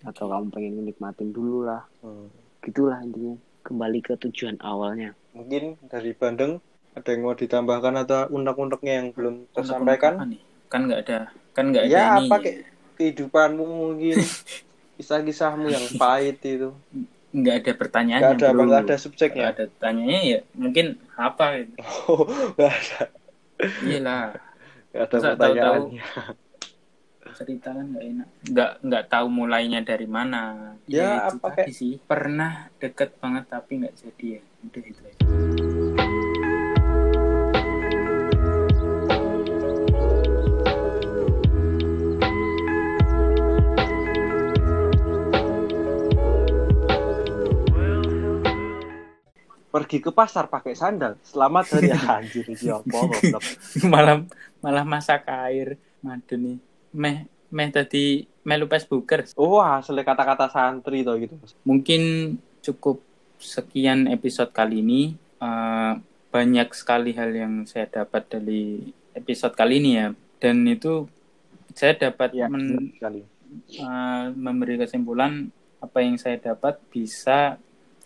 atau 0.02 0.26
kamu 0.26 0.48
pengen 0.48 0.80
nikmatin 0.82 1.30
dulu 1.30 1.62
lah 1.62 1.84
Hmm. 2.00 2.26
gitulah 2.64 2.98
intinya 2.98 3.36
kembali 3.66 3.98
ke 4.00 4.14
tujuan 4.16 4.56
awalnya 4.62 5.12
Mungkin 5.34 5.76
dari 5.84 6.14
Bandeng 6.14 6.62
ada 6.94 7.08
yang 7.10 7.22
mau 7.22 7.34
ditambahkan 7.34 7.94
atau 8.00 8.24
unek-uneknya 8.30 8.92
yang 8.96 9.08
belum 9.12 9.34
tersampaikan? 9.52 10.16
apa 10.16 10.24
nih? 10.24 10.40
Kan 10.66 10.80
nggak 10.88 11.00
ada, 11.04 11.18
kan 11.52 11.64
nggak 11.68 11.84
ada 11.84 11.92
Ya, 11.92 12.04
ini. 12.16 12.24
apa 12.24 12.36
kehidupanmu 12.96 13.64
mungkin 13.66 14.16
kisah-kisahmu 14.96 15.68
yang 15.68 15.84
pahit 15.94 16.40
itu. 16.40 16.72
Nggak 17.30 17.54
ada 17.60 17.72
pertanyaannya. 17.76 18.24
Gak 18.24 18.40
ada, 18.40 18.48
nggak 18.56 18.80
ada 18.80 18.80
Nggak 18.86 18.98
subjeknya. 18.98 19.44
ada 19.52 19.64
tanyanya 19.76 20.20
ya 20.24 20.40
mungkin 20.56 20.86
apa 21.14 21.44
gitu. 21.60 21.74
Oh, 22.08 22.24
nggak 22.56 22.72
ada, 22.72 23.00
Iyalah, 23.84 24.24
nggak 24.90 25.04
ada 25.04 25.14
Masa 25.14 25.28
pertanyaannya. 25.36 26.02
Cerita 27.36 27.68
kan 27.76 27.84
nggak 27.92 28.04
enak. 28.16 28.28
Nggak 28.48 28.72
nggak 28.80 29.04
tahu 29.12 29.26
mulainya 29.28 29.80
dari 29.84 30.08
mana. 30.08 30.72
Ya, 30.88 31.28
itu 31.28 31.36
apa 31.36 31.48
tadi 31.52 31.72
sih. 31.76 31.94
Pernah 32.00 32.72
deket 32.80 33.20
banget 33.20 33.44
tapi 33.52 33.84
nggak 33.84 33.94
jadi 34.00 34.26
ya. 34.40 34.42
Udah 34.64 34.82
itu 34.82 35.02
aja. 35.04 35.24
Pergi 49.76 50.00
ke 50.00 50.08
pasar 50.08 50.48
pakai 50.48 50.72
sandal. 50.72 51.20
Selamat 51.20 51.76
hari 51.76 51.92
anjir 52.16 52.48
goblok. 52.88 53.44
malah 53.84 54.24
malah 54.64 54.84
masak 54.88 55.28
air 55.28 55.76
madu 56.00 56.38
nih 56.38 56.65
meh 56.96 57.18
meh 57.48 57.68
tadi 57.68 58.04
melu 58.42 58.64
Facebooker 58.64 59.22
Oh, 59.36 59.60
asli 59.60 60.00
kata-kata 60.00 60.48
santri 60.48 61.04
toh 61.04 61.14
gitu. 61.14 61.36
mungkin 61.62 62.34
cukup 62.60 62.98
sekian 63.36 64.08
episode 64.08 64.50
kali 64.50 64.80
ini 64.80 65.02
Eh, 65.36 65.92
banyak 66.26 66.72
sekali 66.72 67.12
hal 67.12 67.28
yang 67.30 67.54
saya 67.64 67.84
dapat 67.84 68.24
dari 68.26 68.80
episode 69.12 69.52
kali 69.52 69.78
ini 69.78 69.90
ya 69.94 70.06
dan 70.38 70.64
itu 70.64 71.04
saya 71.70 71.92
dapat 71.94 72.32
Ya, 72.32 72.48
men- 72.48 72.88
sekali. 72.90 73.20
eh, 73.70 74.24
memberi 74.32 74.76
kesimpulan 74.76 75.52
apa 75.78 75.98
yang 76.00 76.16
saya 76.16 76.40
dapat 76.42 76.80
bisa 76.88 77.60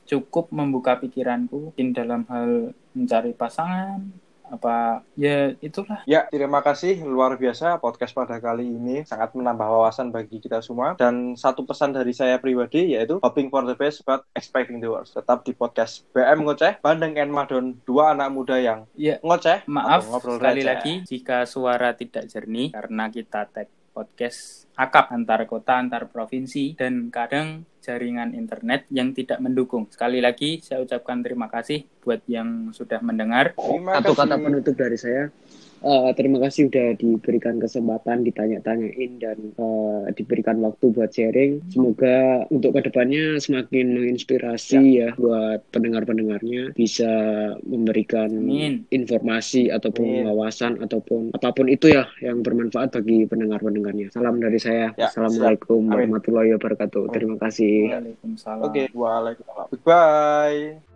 cukup 0.04 0.50
membuka 0.50 0.98
pikiranku 0.98 1.70
mungkin 1.70 1.94
dalam 1.94 2.26
hal 2.26 2.74
mencari 2.90 3.30
pasangan 3.30 4.02
apa 4.50 5.06
ya 5.14 5.54
itulah. 5.62 6.02
Ya, 6.04 6.26
terima 6.28 6.60
kasih. 6.60 6.98
Luar 7.06 7.38
biasa 7.38 7.78
podcast 7.78 8.12
pada 8.12 8.42
kali 8.42 8.66
ini. 8.66 9.06
Sangat 9.06 9.32
menambah 9.32 9.64
wawasan 9.64 10.10
bagi 10.10 10.42
kita 10.42 10.60
semua. 10.60 10.98
Dan 10.98 11.38
satu 11.38 11.62
pesan 11.62 11.94
dari 11.94 12.10
saya 12.10 12.36
pribadi 12.42 12.98
yaitu 12.98 13.22
hoping 13.22 13.48
for 13.48 13.62
the 13.62 13.78
best 13.78 14.02
but 14.02 14.26
expecting 14.34 14.82
the 14.82 14.90
worst. 14.90 15.14
Tetap 15.14 15.46
di 15.46 15.54
podcast 15.54 16.04
BM 16.10 16.42
Ngoceh, 16.44 16.82
Bandeng 16.82 17.16
and 17.16 17.30
Madon, 17.30 17.78
dua 17.86 18.12
anak 18.12 18.28
muda 18.34 18.58
yang 18.58 18.84
ya 18.98 19.22
ngoceh. 19.22 19.64
Maaf 19.70 20.10
ngobrol 20.10 20.42
sekali 20.42 20.60
receh. 20.60 20.68
lagi 20.68 20.94
jika 21.06 21.46
suara 21.46 21.94
tidak 21.94 22.26
jernih 22.26 22.74
karena 22.74 23.06
kita 23.08 23.46
tag 23.46 23.70
podcast 23.90 24.70
akap 24.78 25.12
antar 25.12 25.44
kota 25.44 25.76
antar 25.76 26.08
provinsi 26.08 26.78
dan 26.78 27.12
kadang 27.12 27.68
jaringan 27.82 28.32
internet 28.32 28.86
yang 28.92 29.12
tidak 29.12 29.42
mendukung. 29.42 29.88
Sekali 29.90 30.22
lagi 30.22 30.62
saya 30.62 30.84
ucapkan 30.84 31.20
terima 31.20 31.50
kasih 31.50 31.84
buat 32.00 32.22
yang 32.30 32.70
sudah 32.72 33.02
mendengar. 33.02 33.52
Terima 33.58 33.98
satu 33.98 34.14
kasih. 34.14 34.20
kata 34.24 34.36
penutup 34.40 34.74
dari 34.78 34.98
saya 34.98 35.28
Eh, 35.80 36.10
terima 36.12 36.36
kasih 36.44 36.68
udah 36.68 36.92
diberikan 37.00 37.56
kesempatan 37.56 38.20
ditanya-tanyain 38.28 39.12
dan 39.16 39.38
eh, 39.56 40.04
diberikan 40.12 40.60
waktu 40.60 40.92
buat 40.92 41.08
sharing. 41.08 41.64
Semoga 41.72 42.44
untuk 42.52 42.76
ke 42.76 42.92
depannya 42.92 43.40
semakin 43.40 43.96
menginspirasi 43.96 44.80
ya, 45.00 45.10
buat 45.16 45.64
pendengar-pendengarnya 45.72 46.76
bisa 46.76 47.10
memberikan 47.64 48.28
Amin. 48.28 48.84
informasi 48.92 49.72
ataupun 49.72 50.04
Amin. 50.04 50.24
wawasan 50.28 50.72
ataupun 50.84 51.32
apa 51.32 51.48
pun 51.56 51.66
itu 51.72 51.88
ya 51.88 52.04
yang 52.20 52.44
bermanfaat 52.44 53.00
bagi 53.00 53.24
pendengar-pendengarnya. 53.24 54.12
Salam 54.12 54.36
dari 54.36 54.60
saya. 54.60 54.92
Ya, 55.00 55.08
Assalamualaikum 55.08 55.88
warahmatullahi 55.88 56.52
wabarakatuh. 56.60 57.08
Terima 57.16 57.40
kasih. 57.40 57.96
Waalaikumsalam. 57.96 58.64
Oke, 58.68 58.82
waalaikumsalam. 58.92 59.66
Goodbye. 59.72 60.89